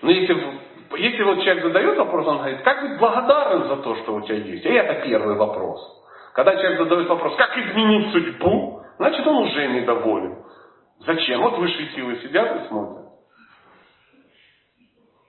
[0.00, 0.34] Но если,
[0.98, 4.36] если вот человек задает вопрос, он говорит, как быть благодарным за то, что у тебя
[4.36, 4.64] есть?
[4.64, 5.80] И это первый вопрос.
[6.37, 10.37] Когда человек задает вопрос, как изменить судьбу, значит он уже недоволен.
[10.99, 11.41] Зачем?
[11.41, 13.07] Вот высшие силы сидят и смотрят.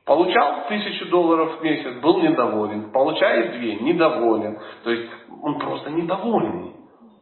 [0.06, 2.92] Получал тысячу долларов в месяц, был недоволен.
[2.92, 4.60] Получает две, недоволен.
[4.84, 5.10] То есть
[5.42, 6.76] он просто недовольный.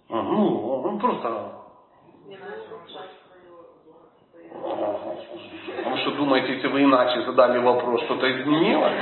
[0.10, 1.52] Ну, он просто...
[5.86, 8.94] Вы что думаете, если вы иначе задали вопрос, что-то изменилось?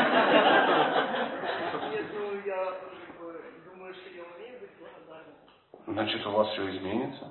[5.93, 7.25] Значит, у вас все изменится.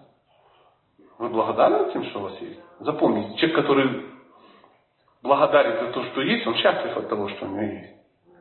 [1.19, 2.61] Вы благодарны тем, что у вас есть?
[2.81, 4.07] Запомните, человек, который
[5.23, 7.93] благодарен за то, что есть, он счастлив от того, что у него есть.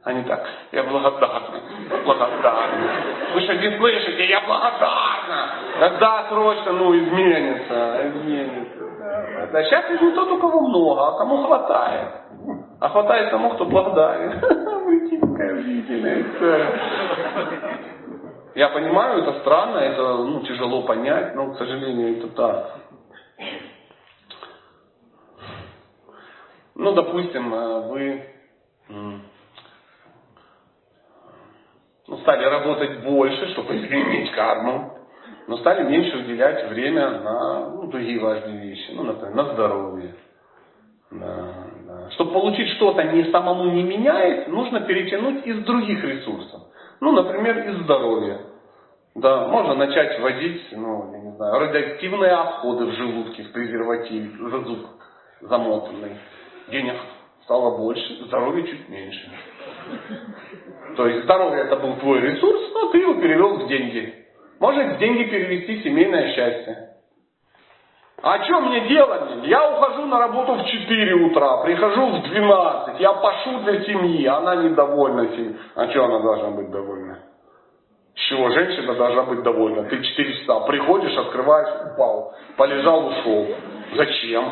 [0.03, 1.61] А не так, я благодарна,
[2.05, 2.91] благодарна.
[3.34, 5.49] Вы что не слышите, я благодарна.
[5.80, 9.49] Когда срочно, ну, изменится, изменится.
[9.51, 12.09] Да, счастлив не тот, у кого много, а кому хватает.
[12.80, 14.39] А хватает тому, кто благодарен.
[14.86, 17.70] Вы какая удивительная история.
[18.56, 22.80] Я понимаю, это странно, это ну, тяжело понять, но, к сожалению, это так.
[26.76, 28.26] Ну, допустим, э, вы
[32.08, 34.97] ну, стали работать больше, чтобы иметь карму,
[35.47, 40.16] но стали меньше уделять время на ну, другие важные вещи, ну, например, на здоровье.
[41.12, 41.54] Да,
[41.88, 42.10] да.
[42.12, 46.70] Чтобы получить что-то не самому не меняясь, нужно перетянуть из других ресурсов.
[47.02, 48.41] Ну, например, из здоровья.
[49.16, 54.60] Да, можно начать вводить, ну, я не знаю, радиоактивные отходы в желудке, в презерватив, за
[54.60, 54.88] зуб
[55.41, 56.18] замотанный
[56.70, 56.95] денег
[57.43, 59.32] стало больше, здоровья чуть меньше.
[60.95, 64.14] То есть здоровье это был твой ресурс, но ты его перевел в деньги.
[64.60, 66.91] Можно деньги перевести семейное счастье.
[68.24, 69.45] А что мне делать?
[69.45, 74.55] Я ухожу на работу в 4 утра, прихожу в 12, я пошу для семьи, она
[74.57, 75.57] недовольна семьей.
[75.76, 77.19] А что она должна быть довольна?
[78.15, 79.84] С чего женщина должна быть довольна?
[79.84, 83.47] Ты 4 часа приходишь, открываешь, упал, полежал, ушел.
[83.95, 84.45] Зачем?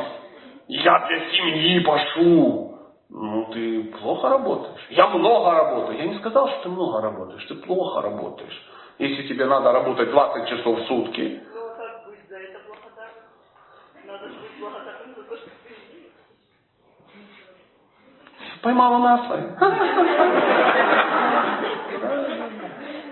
[0.68, 2.70] Я для семьи пошу.
[3.10, 4.86] Ну, ты плохо работаешь.
[4.92, 5.98] Я много работаю.
[5.98, 7.44] Я не сказал, что ты много работаешь.
[7.46, 8.70] Ты плохо работаешь.
[9.00, 11.42] Если тебе надо работать 20 часов в сутки.
[11.54, 13.24] Ну, как быть за это благодарным?
[14.06, 15.74] Надо быть благодарным за то, что ты
[18.62, 19.44] Поймала на свои.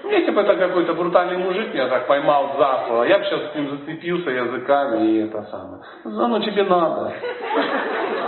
[0.10, 3.56] Если бы это какой-то брутальный мужик меня так поймал за слово, я бы сейчас с
[3.56, 5.82] ним зацепился языками и это самое.
[6.06, 7.14] Ну, ну тебе надо.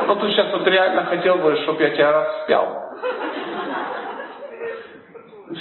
[0.08, 2.90] Ну ты сейчас вот реально хотел бы, чтобы я тебя распял.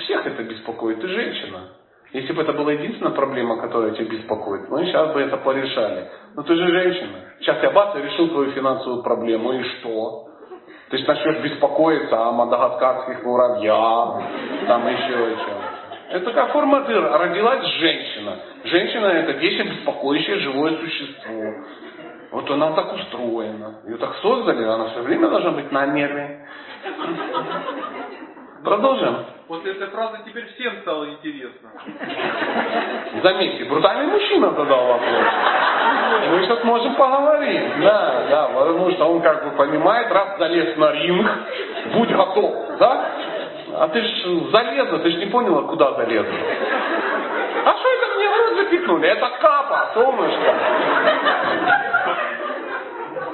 [0.05, 1.61] Всех это беспокоит, ты женщина.
[2.13, 6.09] Если бы это была единственная проблема, которая тебя беспокоит, мы сейчас бы это порешали.
[6.35, 7.21] Но ты же женщина.
[7.41, 10.29] Сейчас я бац, решил твою финансовую проблему, и что?
[10.91, 14.23] Ты же начнешь беспокоиться о мадагаскарских муравьях,
[14.67, 15.59] там еще о чем
[16.11, 17.19] Это такая форма дыра.
[17.19, 18.37] Родилась женщина.
[18.65, 21.55] Женщина это вечно беспокоящее живое существо.
[22.31, 23.81] Вот она так устроена.
[23.87, 26.47] Ее так создали, она все время должна быть на нерве.
[28.65, 29.38] Продолжим.
[29.49, 31.71] После этой фразы теперь всем стало интересно.
[33.23, 35.25] Заметьте, брутальный мужчина задал вопрос.
[36.31, 37.81] Мы сейчас можем поговорить.
[37.81, 41.31] Да, да, потому что он как бы понимает, раз залез на ринг,
[41.95, 43.07] будь готов, да?
[43.75, 46.35] А ты ж залезла, ты ж не поняла, куда залезла.
[47.65, 49.09] А что это мне в рот запихнули?
[49.09, 50.55] Это капа, солнышко.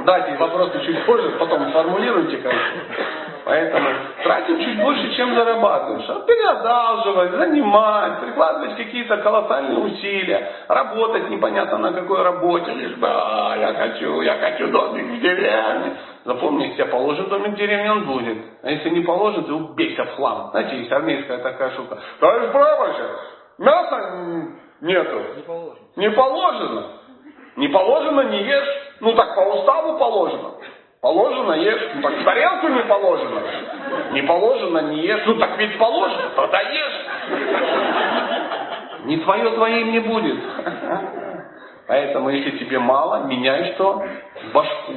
[0.07, 2.83] Дайте вопросы чуть позже, потом сформулируйте, конечно.
[3.45, 3.89] Поэтому
[4.23, 6.09] тратим чуть больше, чем зарабатываешь.
[6.09, 12.73] А переодалживать, занимать, прикладывать какие-то колоссальные усилия, работать непонятно на какой работе.
[12.73, 15.97] Лишь бы, а, я хочу, я хочу домик в деревне.
[16.25, 18.39] Запомни, если тебе положен домик в деревне, он будет.
[18.63, 20.49] А если не положен, ты убейся в хлам.
[20.51, 21.99] Знаете, есть армейская такая штука.
[22.21, 23.11] Товарищ прапорщик,
[23.59, 24.49] мяса
[24.81, 25.23] нету.
[25.37, 25.79] Не положено.
[25.97, 26.87] Не положено.
[27.57, 28.85] Не положено, не ешь.
[29.01, 30.55] Ну так по уставу положено.
[31.05, 31.91] Положено, ешь.
[31.97, 33.43] Ну так тарелку не положено.
[34.13, 35.23] Не положено, не ешь.
[35.27, 37.07] Ну так ведь положено, тогда ешь.
[39.05, 40.43] Не твое твоим не будет.
[41.87, 44.03] Поэтому если тебе мало, меняй что?
[44.55, 44.95] Башку.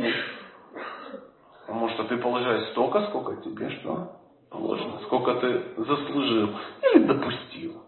[1.66, 4.08] Потому что ты получаешь столько, сколько тебе что
[4.50, 6.52] положено, сколько ты заслужил
[6.84, 7.84] или допустил.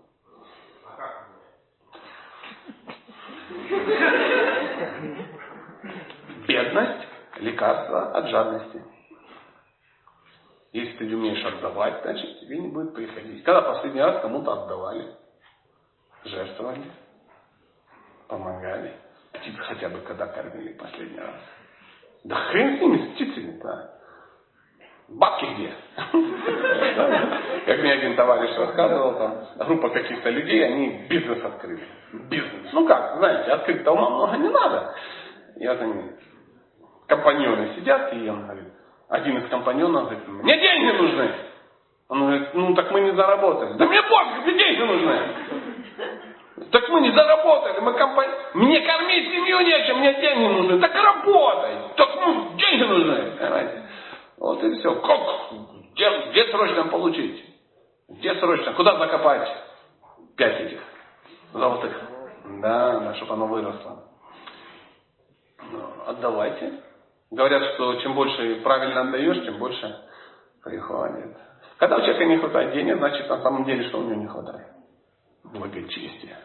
[6.49, 7.07] Бедность–
[7.39, 8.83] лекарство от жадности.
[10.71, 13.43] Если ты умеешь отдавать, значит тебе не будет приходить.
[13.43, 15.07] Когда последний раз кому-то отдавали,
[16.25, 16.83] жертвовали,
[18.27, 18.93] помогали,
[19.33, 21.35] птиц хотя бы когда кормили последний раз.
[22.23, 23.95] Да хрен с ними, с птицами, да.
[25.07, 25.73] Бабки где?
[27.65, 31.83] Как мне один товарищ рассказывал, там, группа каких-то людей, они бизнес открыли.
[32.29, 32.71] Бизнес.
[32.73, 34.93] Ну как, знаете, открыть-то ума много не надо.
[35.55, 36.15] Я за ним.
[37.09, 38.71] Компаньоны сидят, и он говорит,
[39.09, 41.31] один из компаньонов говорит, мне деньги нужны.
[42.07, 43.73] Он говорит, ну так мы не заработали.
[43.73, 45.19] Да мне пофиг, мне деньги нужны.
[46.71, 48.31] Так мы не заработали, мы компания...
[48.53, 50.79] Мне кормить семью нечем, мне деньги нужны.
[50.79, 51.77] Так работай.
[51.95, 53.31] Так ну, деньги нужны.
[53.39, 53.83] Понимаете?
[54.37, 54.93] Вот и все.
[55.01, 55.19] Как?
[55.93, 57.43] Где, где срочно получить?
[58.07, 58.73] Где срочно?
[58.73, 59.49] Куда закопать?
[60.37, 60.79] Пять этих
[61.53, 61.99] золотых.
[62.61, 64.03] Да, да, чтобы оно выросло.
[65.71, 66.83] Ну, отдавайте.
[67.31, 69.95] Говорят, что чем больше правильно отдаешь, тем больше
[70.63, 71.37] приходит.
[71.77, 74.67] Когда у человека не хватает денег, значит на самом деле что у него не хватает?
[75.43, 76.37] Благочестия.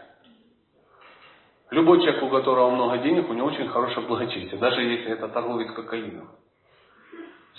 [1.70, 5.72] Любой человек, у которого много денег, у него очень хорошее благочестие, даже если это торговец
[5.72, 6.28] кокаином.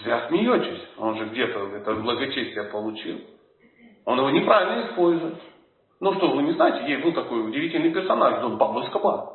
[0.03, 0.87] Зря смеетесь.
[0.97, 3.21] Он же где-то это благочестие получил.
[4.05, 5.35] Он его неправильно использует.
[5.99, 9.34] Ну что, вы не знаете, есть был такой удивительный персонаж, Дон Пабло Эскобар.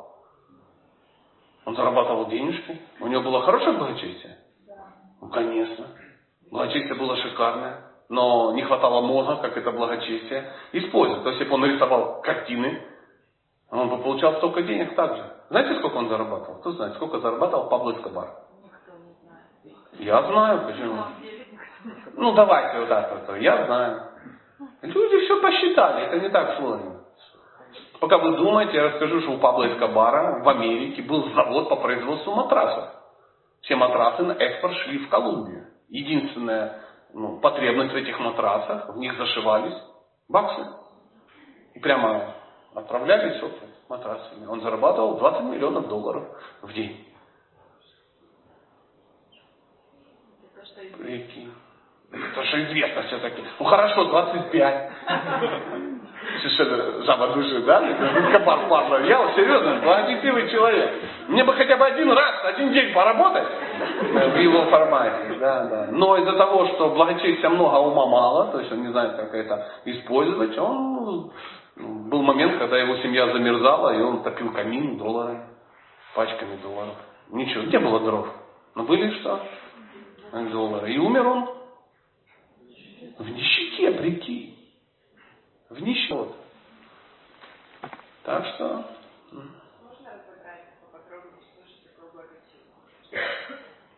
[1.65, 2.81] Он зарабатывал денежки.
[2.99, 4.37] У него было хорошее благочестие?
[5.21, 5.85] Ну, конечно.
[6.49, 7.91] Благочестие было шикарное.
[8.09, 11.23] Но не хватало мозга, как это благочестие, использовать.
[11.23, 12.81] То есть, если бы он нарисовал картины,
[13.69, 15.23] он бы получал столько денег также.
[15.49, 16.59] Знаете, сколько он зарабатывал?
[16.59, 18.29] Кто знает, сколько зарабатывал Пабло Эскобар?
[19.93, 21.03] Я знаю, почему.
[22.15, 23.37] Ну, давайте вот так вот.
[23.37, 24.01] Я знаю.
[24.81, 27.00] Люди все посчитали, это не так сложно.
[28.01, 32.33] Пока вы думаете, я расскажу, что у Пабло Эскобара в Америке был завод по производству
[32.33, 32.89] матрасов.
[33.61, 35.67] Все матрасы на экспорт шли в Колумбию.
[35.87, 36.81] Единственная
[37.13, 39.77] ну, потребность в этих матрасах, в них зашивались
[40.27, 40.65] баксы.
[41.75, 42.33] И прямо
[42.73, 43.53] отправлялись вот
[43.87, 44.47] матрасами.
[44.47, 46.23] Он зарабатывал 20 миллионов долларов
[46.63, 47.05] в день.
[50.97, 51.53] Прикинь.
[52.11, 53.43] Это же известно все-таки.
[53.59, 54.91] Ну хорошо, 25.
[56.41, 57.27] Совершенно жаба
[57.65, 58.31] да?
[58.31, 59.05] Кабар Павлов.
[59.05, 60.91] Я вот серьезно, благочестивый человек.
[61.27, 63.47] Мне бы хотя бы один раз, один день поработать
[64.11, 65.35] в его формате.
[65.39, 65.87] Да, да.
[65.91, 69.33] Но из-за того, что благочестия много, а ума мало, то есть он не знает, как
[69.33, 71.31] это использовать, он
[71.75, 75.45] был момент, когда его семья замерзала, и он топил камин долларами,
[76.15, 76.95] пачками долларов.
[77.31, 78.27] Ничего, где было дров?
[78.75, 79.39] Но были что?
[80.51, 80.93] Доллары.
[80.93, 81.49] И умер он
[83.19, 84.50] в нищете, прикинь.
[85.71, 86.27] В нищете.
[88.23, 88.83] Так что...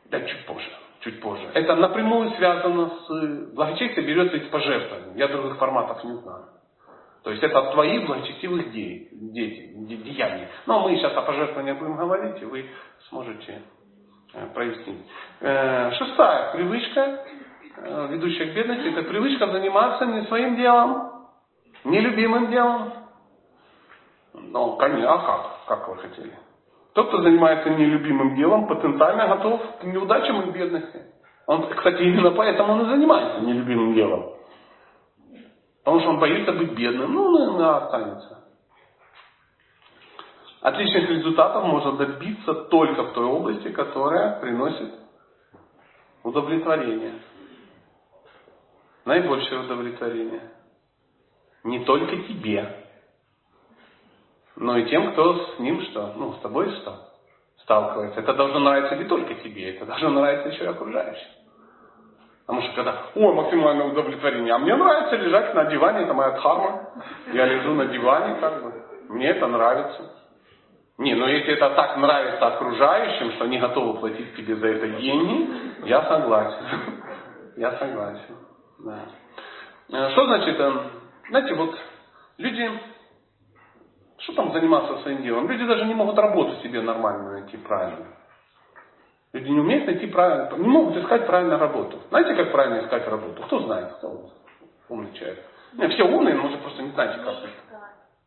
[0.06, 0.70] Да, чуть позже.
[1.00, 1.50] Чуть позже.
[1.56, 3.54] Это напрямую связано с...
[3.54, 5.18] Благочестие берется из пожертвований.
[5.18, 6.46] Я других форматов не знаю.
[7.24, 9.08] То есть это от твоих благочестивых де...
[9.12, 9.74] де...
[9.74, 9.96] де...
[9.98, 10.48] деяний.
[10.68, 12.70] Но мы сейчас о пожертвованиях будем говорить, и вы
[13.10, 13.64] сможете
[14.54, 15.08] прояснить.
[15.40, 17.26] Шестая привычка,
[18.10, 21.13] ведущая к бедности, это привычка заниматься не своим делом,
[21.84, 22.94] Нелюбимым делом?
[24.34, 25.68] Ну, конечно, а как?
[25.68, 26.38] Как вы хотели?
[26.94, 31.02] Тот, кто занимается нелюбимым делом, потенциально готов к неудачам и бедности.
[31.48, 34.34] Он, кстати, именно поэтому он и занимается нелюбимым делом.
[35.84, 37.14] Потому что он боится быть бедным.
[37.14, 38.40] Ну, наверное, останется.
[40.62, 44.94] Отличных результатов можно добиться только в той области, которая приносит
[46.24, 47.16] удовлетворение.
[49.04, 50.52] Наибольшее удовлетворение.
[51.64, 52.84] Не только тебе,
[54.56, 56.14] но и тем, кто с ним что?
[56.16, 57.10] Ну, с тобой что?
[57.64, 58.20] Сталкивается.
[58.20, 61.28] Это должно нравиться не только тебе, это должно нравиться еще и окружающим.
[62.46, 66.90] Потому что когда, о, максимальное удовлетворение, а мне нравится лежать на диване, это моя дхарма.
[67.32, 68.74] Я лежу на диване, как бы.
[69.10, 70.12] Мне это нравится.
[70.98, 75.88] Не, но если это так нравится окружающим, что они готовы платить тебе за это деньги,
[75.88, 76.66] я согласен.
[77.56, 78.36] Я согласен.
[78.80, 79.00] Да.
[79.92, 80.74] Э, что значит, э,
[81.30, 81.78] знаете, вот
[82.38, 82.70] люди
[84.24, 85.50] что там заниматься своим делом?
[85.50, 88.08] Люди даже не могут работу себе нормально найти, правильно.
[89.34, 92.00] Люди не умеют найти правильно, не могут искать правильную работу.
[92.10, 93.42] Знаете, как правильно искать работу?
[93.44, 93.94] Кто знает?
[93.94, 94.30] Кто
[94.90, 95.44] умный человек?
[95.74, 97.36] Не, все умные, но уже просто не знаете, как.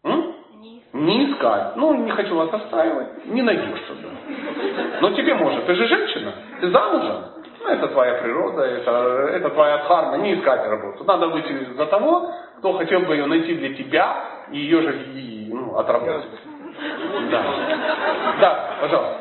[0.05, 0.34] М?
[0.92, 1.76] Не искать.
[1.76, 3.26] Ну, не хочу вас оставить.
[3.26, 4.09] Не найдешь что-то.
[5.01, 5.66] Но тебе может.
[5.66, 6.34] Ты же женщина.
[6.61, 7.24] Ты замужем.
[7.61, 8.90] Ну, это твоя природа, это,
[9.32, 10.18] это твоя дхарма.
[10.18, 11.05] Не искать работу.
[11.05, 15.49] Надо выйти за того, кто хотел бы ее найти для тебя и ее же и
[15.53, 16.25] ну, отработать.
[17.31, 17.45] Да.
[18.41, 19.21] Да, пожалуйста.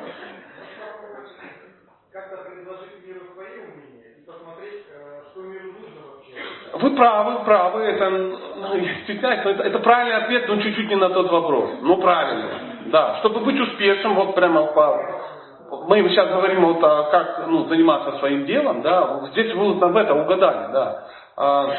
[6.73, 11.09] Вы правы, правы, это, ну, стесняюсь, но это, это правильный ответ, но чуть-чуть не на
[11.09, 11.69] тот вопрос.
[11.81, 12.49] Ну, правильно.
[12.87, 14.99] Да, чтобы быть успешным, вот прямо по,
[15.87, 19.95] мы сейчас говорим вот о, как ну, заниматься своим делом, да, здесь вы вот в
[19.95, 21.07] это угадали, да.
[21.37, 21.69] А,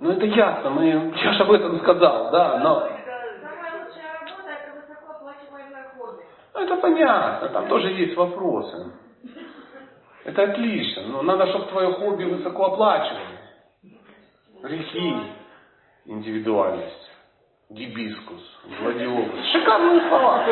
[0.00, 2.88] ну это ясно, мы, я же об этом сказал, да, но...
[6.54, 8.92] Ну, это понятно, там тоже есть вопросы.
[10.24, 13.38] Это отлично, но надо, чтобы твое хобби высоко оплачивали.
[14.62, 15.16] Грехи,
[16.06, 17.10] индивидуальность,
[17.68, 18.42] гибискус,
[18.80, 19.46] гладиолус.
[19.52, 20.44] Шикарные слова.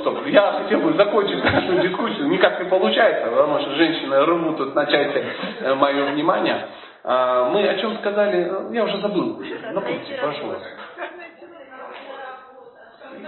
[0.00, 0.26] Стоп.
[0.26, 2.28] Я хотел бы закончить нашу дискуссию.
[2.28, 5.24] Никак не получается, потому что женщины рвут тут на части
[5.60, 6.66] э, мое внимание.
[7.04, 8.72] А, мы о чем сказали?
[8.72, 9.42] Я уже забыл.
[9.72, 10.66] Напомните, пожалуйста.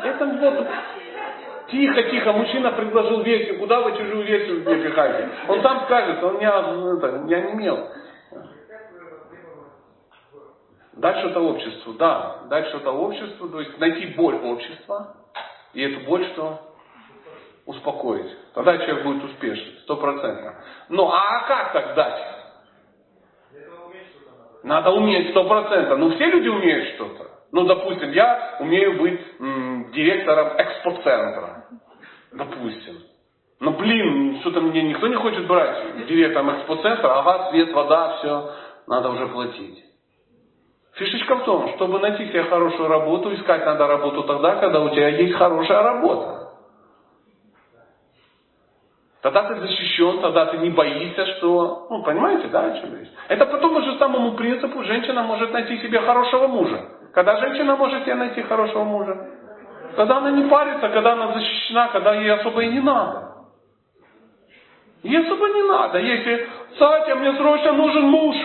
[0.05, 0.67] Это вот
[1.73, 5.31] Тихо, тихо, мужчина предложил версию, куда вы чужую версию мне пихаете?
[5.49, 6.59] Он сам скажет, он меня,
[6.99, 7.89] это, я не имел.
[10.93, 15.17] Дать что-то обществу, да, дать что-то обществу, то есть найти боль общества,
[15.75, 16.61] и эту боль что?
[17.67, 18.31] Успокоить.
[18.55, 20.65] Тогда человек будет успешен, стопроцентно.
[20.89, 22.21] Ну, а как так дать?
[24.63, 25.99] Надо уметь сто процентов.
[25.99, 27.31] Ну, все люди умеют что-то.
[27.53, 31.67] Ну, допустим, я умею быть м, директором экспоцентра.
[32.33, 32.99] Допустим.
[33.61, 37.19] Ну, блин, что-то мне никто не хочет брать директором экспоцентра.
[37.19, 38.55] Ага, свет, вода, все.
[38.87, 39.85] Надо уже платить.
[40.95, 45.09] Фишечка в том, чтобы найти себе хорошую работу, искать надо работу тогда, когда у тебя
[45.09, 46.43] есть хорошая работа.
[49.23, 51.87] Тогда ты защищен, тогда ты не боишься, что...
[51.89, 53.09] Ну, понимаете, да, о чем речь?
[53.29, 56.89] Это по тому же самому принципу женщина может найти себе хорошего мужа.
[57.15, 59.31] Когда женщина может себе найти хорошего мужа?
[59.97, 63.33] Когда она не парится, когда она защищена, когда ей особо и не надо.
[65.05, 65.99] Ей особо не надо.
[65.99, 68.37] Если, Сатя, мне срочно нужен муж.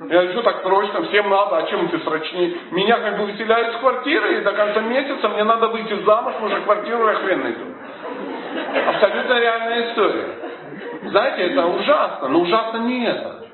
[0.00, 2.56] Я что так срочно, всем надо, а чем ты срочнее?
[2.70, 6.60] Меня как бы выселяют из квартиры, и до конца месяца мне надо выйти замуж, уже
[6.62, 7.64] квартиру я хрен найду.
[8.88, 10.28] Абсолютно реальная история.
[11.04, 13.46] Знаете, это ужасно, но ужасно не это.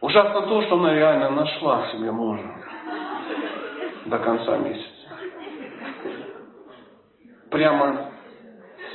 [0.00, 2.44] Ужасно то, что она реально нашла себе мужа
[4.06, 4.86] до конца месяца.
[7.50, 8.10] Прямо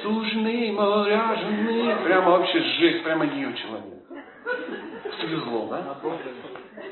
[0.04, 4.02] сужный, ряженый, прямо вообще жесть, прямо ее человек.
[5.22, 5.97] Свезло, да?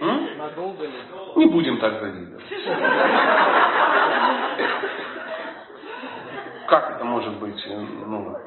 [0.02, 0.38] М?
[0.38, 0.94] Надолго ли?
[1.36, 2.44] Не будем так завидовать.
[6.68, 8.38] Как это может быть ну,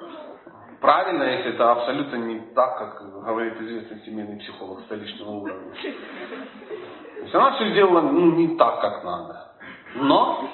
[0.81, 5.73] правильно, если это абсолютно не так, как говорит известный семейный психолог столичного уровня?
[5.73, 9.53] То есть она все сделала ну, не так, как надо.
[9.97, 10.49] Но,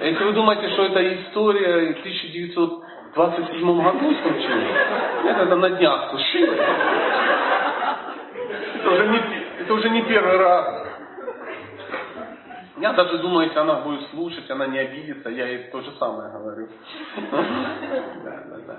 [0.00, 1.92] если вы думаете, что это история
[3.16, 6.60] 1927 году случилась, нет, это на днях случилось.
[8.76, 9.20] Это уже не,
[9.60, 10.86] это уже не первый раз.
[12.78, 16.30] Я даже думаю, если она будет слушать, она не обидится, я ей то же самое
[16.32, 16.68] говорю.
[17.30, 18.78] Да, да, да.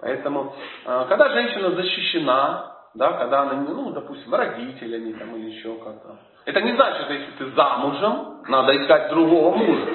[0.00, 0.54] Поэтому,
[0.86, 6.16] э, когда женщина защищена, да, когда она, ну, допустим, родителями там или еще как-то.
[6.46, 9.86] Это не значит, что если ты замужем, надо искать другого мужа.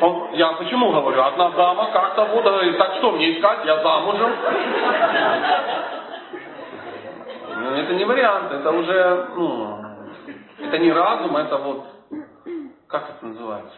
[0.00, 2.44] Он, я почему говорю, одна дама как-то вот
[2.78, 4.32] так что мне искать, я замужем.
[7.58, 9.78] Ну, это не вариант, это уже, ну,
[10.58, 11.84] это не разум, это вот,
[12.86, 13.76] как это называется?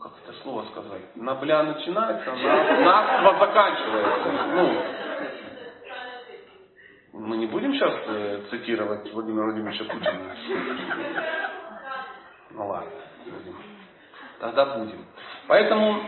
[0.00, 1.16] Как это слово сказать?
[1.16, 4.32] На бля начинается, на наство заканчивается.
[4.54, 4.82] Ну,
[7.26, 10.36] мы не будем сейчас э, цитировать Владимира Владимировича Путина.
[12.50, 12.90] Ну ладно,
[13.24, 13.75] будем.
[14.40, 15.06] Тогда будем.
[15.46, 16.00] Поэтому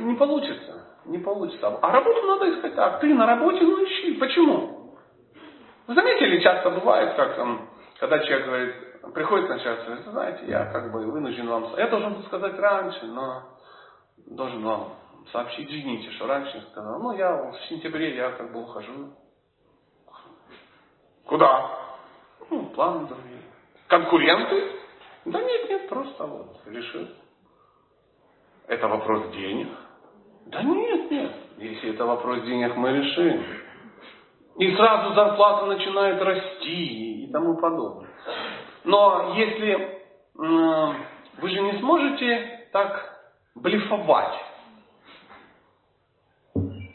[0.00, 0.86] не получится.
[1.04, 1.78] Не получится.
[1.82, 3.00] А работу надо искать так.
[3.00, 4.14] Ты на работе, ну ищи.
[4.14, 4.94] Почему?
[5.86, 7.68] Вы заметили, часто бывает, как там,
[8.00, 11.74] когда человек говорит, приходит начальство, говорит, знаете, я как бы вынужден вам...
[11.76, 13.42] Я должен был сказать раньше, но
[14.26, 14.94] должен вам
[15.30, 17.00] сообщить, извините, что раньше сказал.
[17.00, 19.12] Ну, я в сентябре, я как бы ухожу.
[21.24, 21.70] Куда?
[22.50, 23.42] Ну, планы другие.
[23.88, 24.72] Конкуренты?
[25.24, 27.08] Да нет, нет, просто вот решил.
[28.68, 29.68] Это вопрос денег?
[30.46, 31.32] Да нет, нет.
[31.58, 33.42] Если это вопрос денег, мы решим.
[34.58, 38.08] И сразу зарплата начинает расти и тому подобное.
[38.84, 40.92] Но если э,
[41.38, 43.16] вы же не сможете так
[43.54, 44.34] блефовать.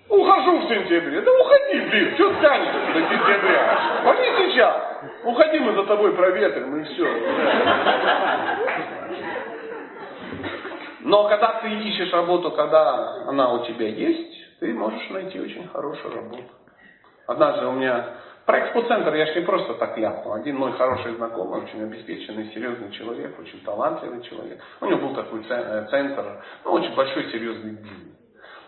[0.10, 1.22] Ухожу в сентябре.
[1.22, 3.80] Да уходи, блин, что тянешь до сентября?
[4.04, 4.76] Пойди сейчас.
[5.24, 7.08] Уходи, мы за тобой проветрим и все.
[11.04, 16.16] Но когда ты ищешь работу, когда она у тебя есть, ты можешь найти очень хорошую
[16.16, 16.44] работу.
[17.28, 20.34] Однажды у меня про экспоцентр я же не просто так ляпнул.
[20.34, 24.62] Один мой хороший знакомый, очень обеспеченный, серьезный человек, очень талантливый человек.
[24.80, 28.18] У него был такой э, центр, ну, очень большой, серьезный бизнес.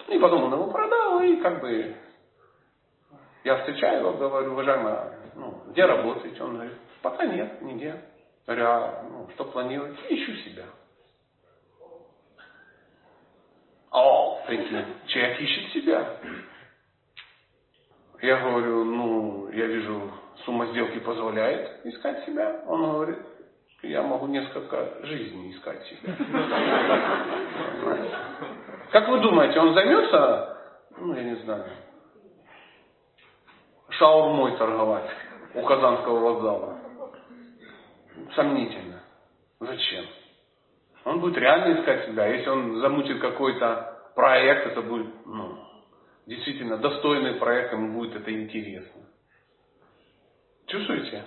[0.07, 1.95] И потом он его продал, и как бы
[3.43, 4.93] я встречаю его, говорю, уважаемый,
[5.35, 6.41] ну, где работаете?
[6.43, 7.95] Он говорит, пока нет, нигде.
[8.45, 9.99] Говорю, а ну, что планируете?
[10.09, 10.63] Ищу себя.
[13.93, 16.17] О, прикинь, человек ищет себя.
[18.23, 20.11] Я говорю, ну, я вижу,
[20.45, 22.63] сумма сделки позволяет искать себя.
[22.65, 23.19] Он говорит,
[23.83, 26.15] я могу несколько жизней искать себя.
[28.91, 30.57] Как вы думаете, он займется,
[30.97, 31.65] ну, я не знаю,
[33.89, 35.09] шаурмой торговать
[35.53, 36.79] у Казанского вокзала?
[38.33, 39.03] Сомнительно.
[39.59, 40.05] Зачем?
[41.05, 42.27] Он будет реально искать себя.
[42.27, 45.57] Если он замутит какой-то проект, это будет ну,
[46.25, 49.01] действительно достойный проект, ему будет это интересно.
[50.67, 51.23] Чувствуете?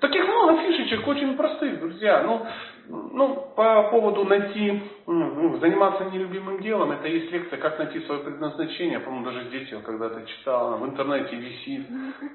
[0.00, 2.22] Таких много фишечек, очень простых, друзья.
[2.22, 2.46] Ну,
[2.88, 9.00] ну, по поводу найти, ну, заниматься нелюбимым делом, это есть лекция «Как найти свое предназначение».
[9.00, 11.86] По-моему, даже здесь я когда-то читал, в интернете висит.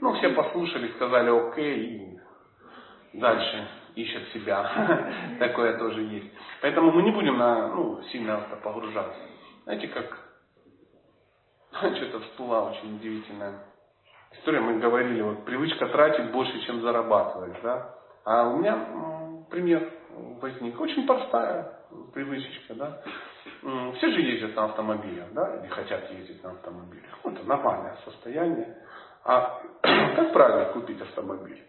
[0.02, 2.20] Ну, все послушали, сказали окей,
[3.14, 5.08] и дальше ищет себя.
[5.40, 6.32] Такое тоже есть.
[6.62, 9.20] Поэтому мы не будем на, ну, сильно погружаться.
[9.64, 10.18] Знаете, как
[11.96, 13.60] что-то всплыла очень удивительная
[14.34, 14.60] история.
[14.62, 17.62] Мы говорили, вот привычка тратить больше, чем зарабатывать.
[17.64, 17.96] Да?
[18.26, 19.90] А у меня пример
[20.42, 20.80] возник.
[20.80, 21.80] Очень простая
[22.14, 22.76] привычечка.
[22.76, 23.02] Да?
[23.98, 27.12] Все же ездят на автомобилях, да, или хотят ездить на автомобилях.
[27.24, 28.78] Ну, это нормальное состояние.
[29.24, 31.64] А как правильно купить автомобиль?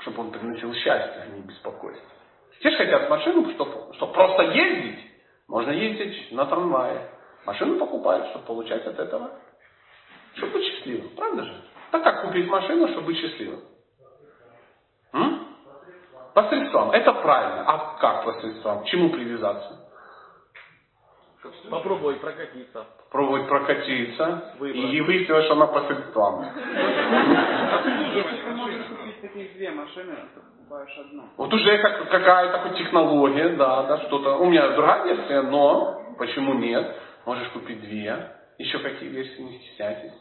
[0.00, 2.08] Чтобы он приносил счастье, а не беспокойство.
[2.58, 4.98] Все же хотят машину, чтобы, чтобы просто ездить.
[5.46, 7.08] Можно ездить на трамвае.
[7.46, 9.30] Машину покупают, чтобы получать от этого,
[10.34, 11.10] чтобы быть счастливым.
[11.16, 11.62] Правда же?
[11.90, 13.60] Так как купить машину, чтобы быть счастливым?
[15.12, 15.56] М?
[16.34, 16.90] Посредством.
[16.90, 17.64] Это правильно.
[17.66, 18.82] А как посредством?
[18.82, 19.87] К чему привязаться?
[21.70, 22.86] Попробовать прокатиться.
[23.10, 24.54] Пробовать прокатиться.
[24.58, 24.92] Выбрать.
[24.92, 26.46] И выяснилось, что она посредством.
[29.20, 31.24] таких две машины, ты покупаешь одну.
[31.36, 34.36] Вот уже как, какая-то хоть технология, да, да, что-то.
[34.36, 36.96] У меня другая версия, но почему нет?
[37.24, 38.32] Можешь купить две.
[38.58, 40.12] Еще какие версии, не стесняйтесь.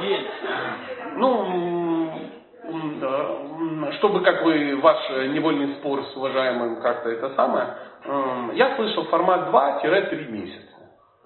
[0.00, 0.26] День.
[1.16, 1.79] Ну,
[3.94, 7.74] чтобы как бы ваш невольный спор с уважаемым как-то это самое,
[8.54, 10.70] я слышал формат 2-3 месяца.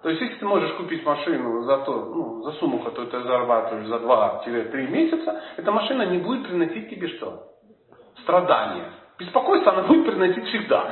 [0.03, 3.87] То есть, если ты можешь купить машину за, то, ну, за сумму, которую ты зарабатываешь
[3.87, 7.43] за 2-3 месяца, эта машина не будет приносить тебе что?
[8.23, 8.85] Страдания.
[9.19, 10.91] Беспокойство она будет приносить всегда.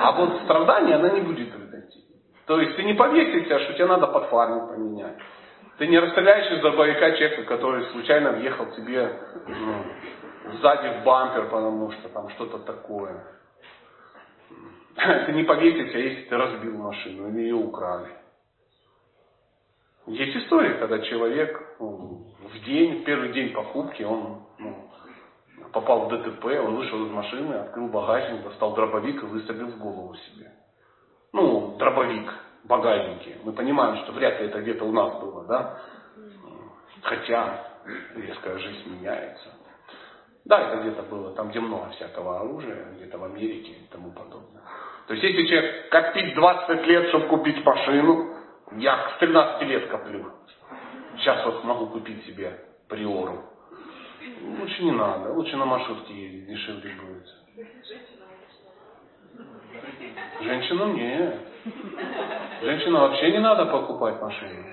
[0.00, 2.04] А вот страдания она не будет приносить.
[2.46, 5.16] То есть ты не повесишься, что тебе надо подфарник поменять.
[5.78, 9.10] Ты не расстреляешь из-за бояка человека, который случайно въехал тебе
[9.48, 9.84] ну,
[10.44, 13.24] сзади в бампер, потому что там что-то такое.
[14.94, 18.10] Ты не повесишься, если ты разбил машину или ее украли.
[20.06, 24.90] Есть история, когда человек ну, в день, в первый день покупки, он ну,
[25.72, 30.14] попал в ДТП, он вышел из машины, открыл багажник, достал дробовик и выстрелил в голову
[30.16, 30.52] себе.
[31.32, 32.30] Ну, дробовик,
[32.64, 33.36] багажники.
[33.44, 35.78] Мы понимаем, что вряд ли это где-то у нас было, да?
[37.02, 37.66] Хотя
[38.16, 39.48] резкая жизнь меняется.
[40.44, 44.62] Да, это где-то было там, где много всякого оружия, где-то в Америке и тому подобное.
[45.06, 48.34] То есть, если человек копить 20 лет, чтобы купить машину,
[48.76, 50.32] я с 13 лет коплю.
[51.16, 52.58] Сейчас вот могу купить себе
[52.88, 53.44] приору.
[54.60, 57.66] Лучше не надо, лучше на маршрутке ездить, дешевле будет.
[60.40, 61.40] Женщинам нет.
[62.62, 64.64] Женщинам вообще не надо покупать машину.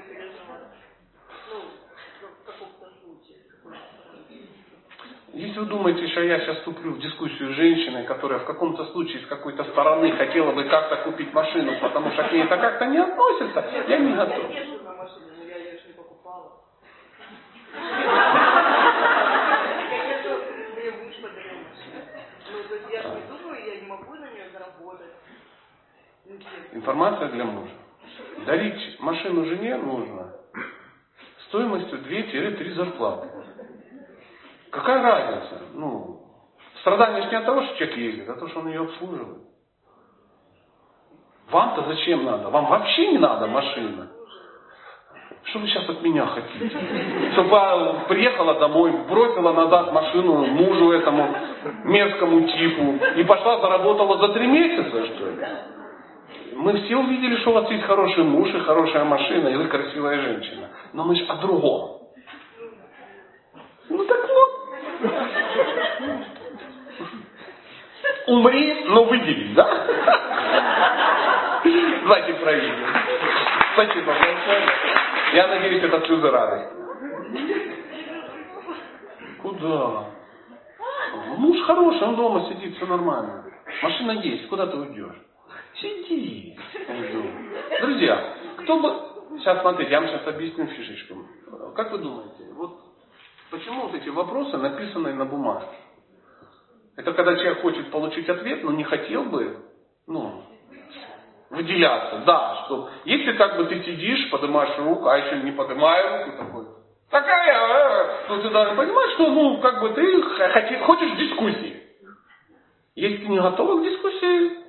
[5.33, 9.21] Если вы думаете, что я сейчас вступлю в дискуссию с женщиной, которая в каком-то случае
[9.21, 12.97] с какой-то стороны хотела бы как-то купить машину, потому что к ней это как-то не
[12.97, 14.45] относится, я не готов.
[26.71, 27.71] Информация для мужа.
[28.45, 30.33] Дарить машину жене нужно
[31.49, 33.38] стоимостью 2-3 зарплаты.
[34.71, 35.61] Какая разница?
[35.73, 36.21] Ну,
[36.81, 39.43] страдание не от того, что человек ездит, а того, что он ее обслуживает.
[41.49, 42.49] Вам-то зачем надо?
[42.49, 44.07] Вам вообще не надо машина.
[45.45, 46.79] Что вы сейчас от меня хотите?
[47.31, 51.35] Чтобы приехала домой, бросила назад машину мужу этому
[51.85, 55.47] мерзкому типу и пошла заработала за три месяца, что ли?
[56.53, 60.21] Мы все увидели, что у вас есть хороший муж и хорошая машина, и вы красивая
[60.21, 60.67] женщина.
[60.93, 62.01] Но мы же о другом.
[63.89, 64.18] Ну так.
[68.27, 69.87] Умри, но выделись, да?
[72.03, 72.75] Давайте проверим.
[73.73, 74.69] Спасибо большое.
[75.33, 76.73] Я надеюсь, это слезы радости.
[79.41, 80.05] Куда?
[81.37, 83.45] Муж хороший, он дома сидит, все нормально.
[83.81, 85.15] Машина есть, куда ты уйдешь?
[85.75, 86.57] Сиди.
[87.81, 89.09] Друзья, кто бы...
[89.39, 91.15] Сейчас смотрите, я вам сейчас объясню фишечку.
[91.75, 92.88] Как вы думаете, вот
[93.49, 95.75] почему вот эти вопросы написаны на бумажке?
[96.95, 99.57] Это когда человек хочет получить ответ, но не хотел бы,
[100.05, 100.43] ну,
[101.49, 102.23] выделяться.
[102.25, 106.65] Да, что если как бы ты сидишь, поднимаешь руку, а еще не поднимая руку такой,
[107.09, 110.21] такая, э, то ты должен понимать, что ну, как бы ты
[110.81, 111.83] хочешь дискуссии.
[112.95, 114.59] Если ты не готова к дискуссии,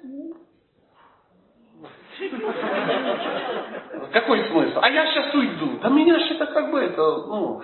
[4.12, 4.78] какой смысл?
[4.82, 5.78] А я сейчас уйду.
[5.82, 7.62] Да меня же это как бы это, ну,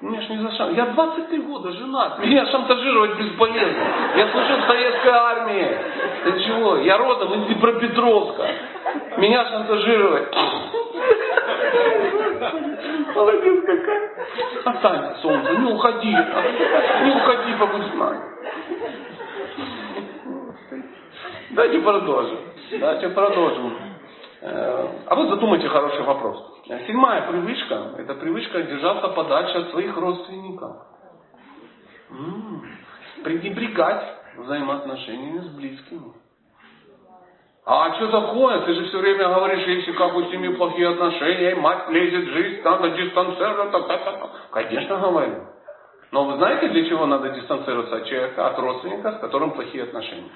[0.00, 0.76] меня ж не за шанс.
[0.76, 2.18] Я 23 года женат.
[2.20, 3.82] Меня шантажировать бесполезно.
[4.14, 5.76] Я служил в советской армии.
[6.22, 6.76] Ты чего?
[6.76, 8.48] Я родом из Днепропетровска.
[9.16, 10.28] Меня шантажировать.
[13.16, 14.10] Молодец какая.
[14.64, 16.12] Останься, солнце, не уходи.
[16.12, 18.20] Не уходи, побудь с нами.
[21.50, 22.38] Давайте продолжим.
[22.78, 23.87] Давайте продолжим.
[24.40, 26.60] А вы задумайте хороший вопрос.
[26.86, 30.76] Седьмая привычка– это привычка держаться подальше от своих родственников.
[32.10, 32.62] М-м,
[33.24, 34.04] пренебрегать
[34.36, 36.12] взаимоотношениями с близкими.
[37.66, 38.60] А что такое?
[38.60, 42.32] Ты же все время говоришь, если как у семьи плохие отношения, и мать лезет в
[42.32, 43.80] жизнь, надо дистанцироваться.
[43.80, 44.30] Так, так, так.
[44.52, 45.46] Конечно, говорю.
[46.10, 50.30] Но вы знаете, для чего надо дистанцироваться от человека, от родственника, с которым плохие отношения?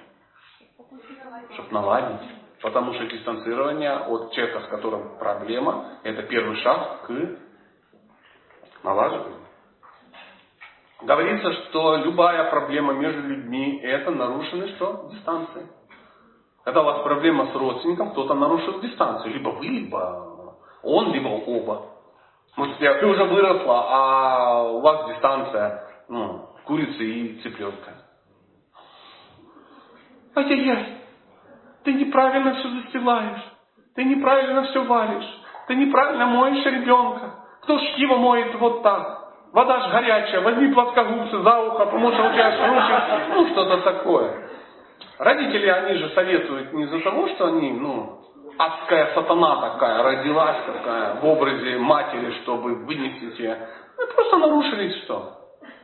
[1.55, 2.42] Чтобы наладить.
[2.63, 7.39] Потому что дистанцирование от человека, с которым проблема, это первый шаг к
[8.85, 9.41] налаживанию.
[11.03, 15.09] Говорится, что любая проблема между людьми это нарушены что?
[15.13, 15.67] Дистанции.
[16.65, 19.35] Когда у вас проблема с родственником, кто-то нарушил дистанцию.
[19.35, 21.89] Либо вы, либо он, либо оба.
[22.57, 27.95] Может, ты уже выросла, а у вас дистанция ну, курицы и цыпленка.
[30.37, 31.02] Ай-яй-яй.
[31.85, 33.43] Ты неправильно все застилаешь.
[33.95, 35.41] Ты неправильно все варишь.
[35.67, 37.35] Ты неправильно моешь ребенка.
[37.63, 39.23] Кто ж его моет вот так?
[39.53, 44.49] Вода ж горячая, возьми плоскогубцы за ухо, потому что у тебя руки, ну что-то такое.
[45.19, 48.19] Родители, они же советуют не из-за того, что они, ну,
[48.59, 53.59] адская сатана такая, родилась такая в образе матери, чтобы вынести тебя.
[53.99, 55.33] Ну, просто нарушили что?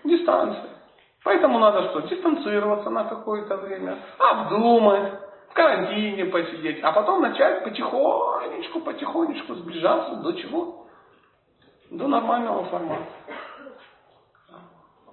[0.04, 0.70] Дистанцию.
[1.22, 2.00] Поэтому надо что?
[2.00, 5.12] Дистанцироваться на какое-то время, обдумать,
[5.50, 10.86] в карантине посидеть, а потом начать потихонечку, потихонечку сближаться до чего?
[11.90, 13.06] До нормального формата.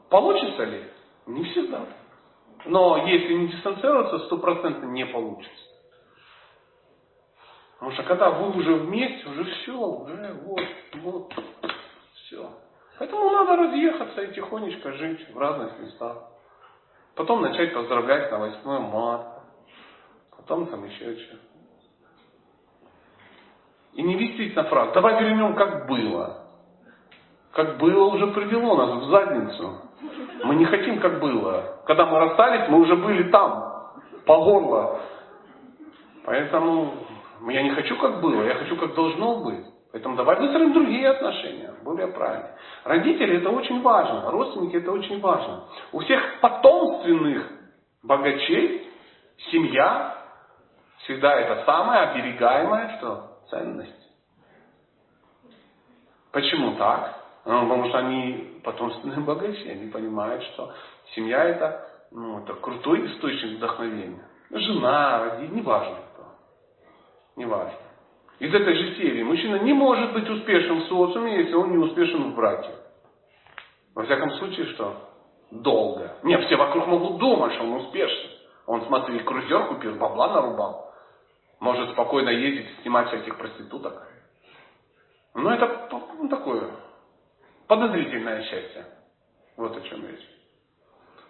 [0.10, 0.84] Получится ли?
[1.28, 1.82] Не всегда.
[2.66, 5.64] Но если не дистанцироваться, стопроцентно не получится.
[7.76, 10.62] Потому что когда вы уже вместе, уже все, уже вот,
[10.96, 11.34] вот,
[12.16, 12.50] все.
[12.98, 16.18] Поэтому надо разъехаться и тихонечко жить в разных местах.
[17.16, 19.35] Потом начать поздравлять на 8 марта.
[20.48, 21.38] Потом там еще что.
[23.94, 24.94] И не вестись на фраг.
[24.94, 26.46] Давай вернем, как было.
[27.52, 29.82] Как было уже привело нас в задницу.
[30.44, 31.82] Мы не хотим, как было.
[31.88, 33.94] Когда мы расстались, мы уже были там,
[34.28, 35.00] по горло.
[36.26, 36.94] Поэтому
[37.50, 39.66] я не хочу, как было, я хочу, как должно быть.
[39.92, 42.56] Поэтому давай выстроим другие отношения, более правильные.
[42.84, 45.64] Родители это очень важно, родственники это очень важно.
[45.92, 47.50] У всех потомственных
[48.04, 48.92] богачей
[49.52, 50.25] семья
[51.00, 53.36] всегда это самая оберегаемая что?
[53.50, 54.12] ценность.
[56.32, 57.24] Почему так?
[57.46, 60.74] Ну, потому что они потомственные богачи, они понимают, что
[61.14, 64.28] семья это, ну, это крутой источник вдохновения.
[64.50, 66.24] Жена, родители, неважно кто.
[67.36, 67.78] Неважно.
[68.40, 72.32] Из этой же серии мужчина не может быть успешным в социуме, если он не успешен
[72.32, 72.72] в браке.
[73.94, 75.10] Во всяком случае, что?
[75.52, 76.18] Долго.
[76.24, 78.32] Не, все вокруг могут думать, что он успешен.
[78.68, 80.94] Он, смотри, крузер купил, бабла нарубал.
[81.60, 84.08] Может спокойно ездить, снимать всяких проституток.
[85.34, 86.72] Но это ну, такое
[87.68, 88.86] подозрительное счастье.
[89.58, 90.28] Вот о чем речь.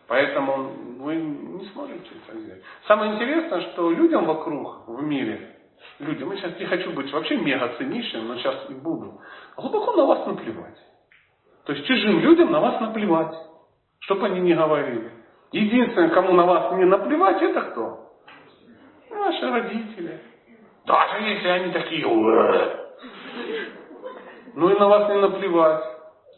[0.07, 2.63] Поэтому вы не сможете это сделать.
[2.87, 5.57] Самое интересное, что людям вокруг в мире,
[5.99, 9.19] людям, я сейчас не хочу быть вообще мега циничным, но сейчас и буду,
[9.57, 10.77] глубоко на вас наплевать.
[11.65, 13.35] То есть чужим людям на вас наплевать,
[13.99, 15.11] что бы они ни говорили.
[15.51, 17.99] Единственное, кому на вас не наплевать, это кто?
[19.09, 20.19] Ваши родители.
[20.85, 22.05] Даже если они такие,
[24.55, 25.83] ну и на вас не наплевать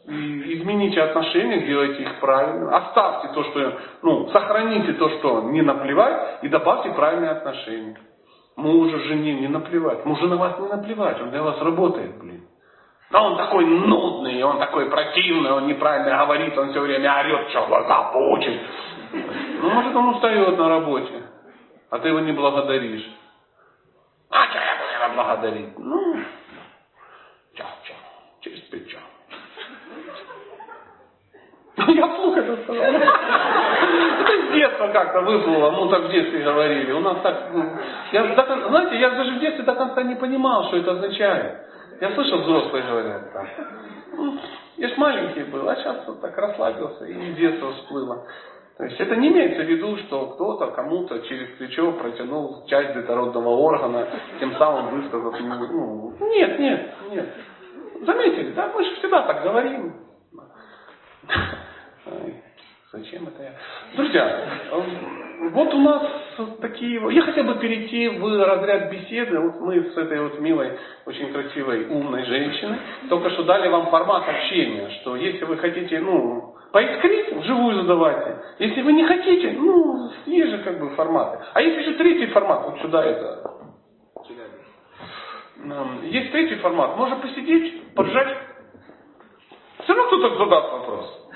[0.08, 2.76] и измените отношения, сделайте их правильно.
[2.76, 3.74] Оставьте то, что,
[4.04, 7.98] ну, сохраните то, что не наплевать, и добавьте правильные отношения.
[8.56, 10.06] Мужу, жене не наплевать.
[10.06, 12.48] Мужу на вас не наплевать, он для вас работает, блин.
[13.12, 17.68] А он такой нудный, он такой противный, он неправильно говорит, он все время орет, что
[17.68, 18.62] глаза получит.
[19.12, 21.24] Ну, может, он устает на работе,
[21.90, 23.10] а ты его не благодаришь.
[24.30, 25.80] А что я буду его благодарить?
[25.80, 26.18] Ну,
[27.54, 27.94] ча, ча,
[28.42, 28.98] через плечо.
[31.78, 32.84] Я вслух это сказал.
[32.84, 36.92] Это с детства как-то выплыло, ну так в детстве говорили.
[36.92, 37.64] У нас так, ну,
[38.12, 41.68] я, знаете, я даже в детстве до конца не понимал, что это означает.
[42.02, 43.48] Я слышал, взрослые говорят там.
[44.14, 44.40] Ну,
[44.78, 48.26] я ж маленький был, а сейчас вот так расслабился и из детства всплыло.
[48.78, 53.50] То есть это не имеется в виду, что кто-то кому-то через плечо протянул часть детородного
[53.50, 54.08] органа,
[54.40, 57.28] тем самым высказав ну, нет, нет, нет.
[58.02, 59.96] Заметили, да, мы же всегда так говорим.
[62.92, 63.54] Зачем это я?
[63.96, 64.48] Друзья,
[65.52, 66.04] вот у нас
[66.62, 67.02] такие...
[67.12, 69.40] Я хотел бы перейти в разряд беседы.
[69.40, 72.78] Вот мы с этой вот милой, очень красивой, умной женщиной
[73.10, 78.38] только что дали вам формат общения, что если вы хотите, ну, поискрить, вживую задавайте.
[78.60, 81.40] Если вы не хотите, ну, есть же как бы форматы.
[81.54, 83.52] А есть еще третий формат, вот сюда это...
[86.04, 86.98] Есть третий формат.
[86.98, 88.38] Можно посидеть, поржать.
[89.84, 91.27] Все равно кто-то задаст вопрос.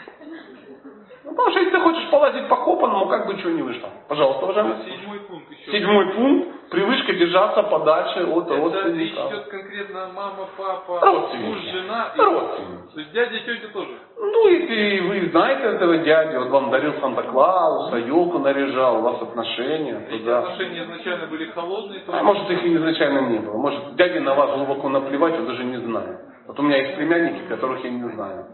[1.24, 3.90] Ну, потому что если ты хочешь полазить по копанному, как бы чего не вышло.
[4.08, 4.76] Пожалуйста, уважаемый.
[4.86, 5.72] Седьмой пункт еще.
[5.72, 6.48] Седьмой пункт.
[6.72, 8.96] Привычка держаться подальше от Это родственников.
[8.98, 11.48] речь идет конкретно мама, папа, Родственники.
[11.48, 12.12] муж, жена.
[12.16, 12.94] и- Родственники.
[12.94, 13.90] То есть дядя, тетя тоже.
[14.18, 20.08] Ну, если вы знаете этого дядю, он вам дарил Санта-Клауса, елку наряжал, у вас отношения,
[20.10, 20.40] Эти туда.
[20.40, 23.58] отношения изначально были холодные, то А может их и изначально не было.
[23.58, 26.20] Может дяде на вас глубоко наплевать, он даже не знает.
[26.48, 28.46] Вот у меня есть племянники, которых я не знаю.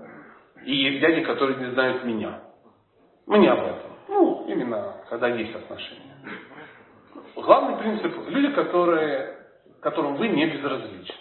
[0.66, 2.40] И есть дяди, которые не знают меня.
[3.28, 3.92] Мы не об этом.
[4.08, 6.16] Ну, именно когда есть отношения.
[7.36, 9.38] Главный принцип– люди, которые,
[9.82, 11.16] которым вы не безразличны.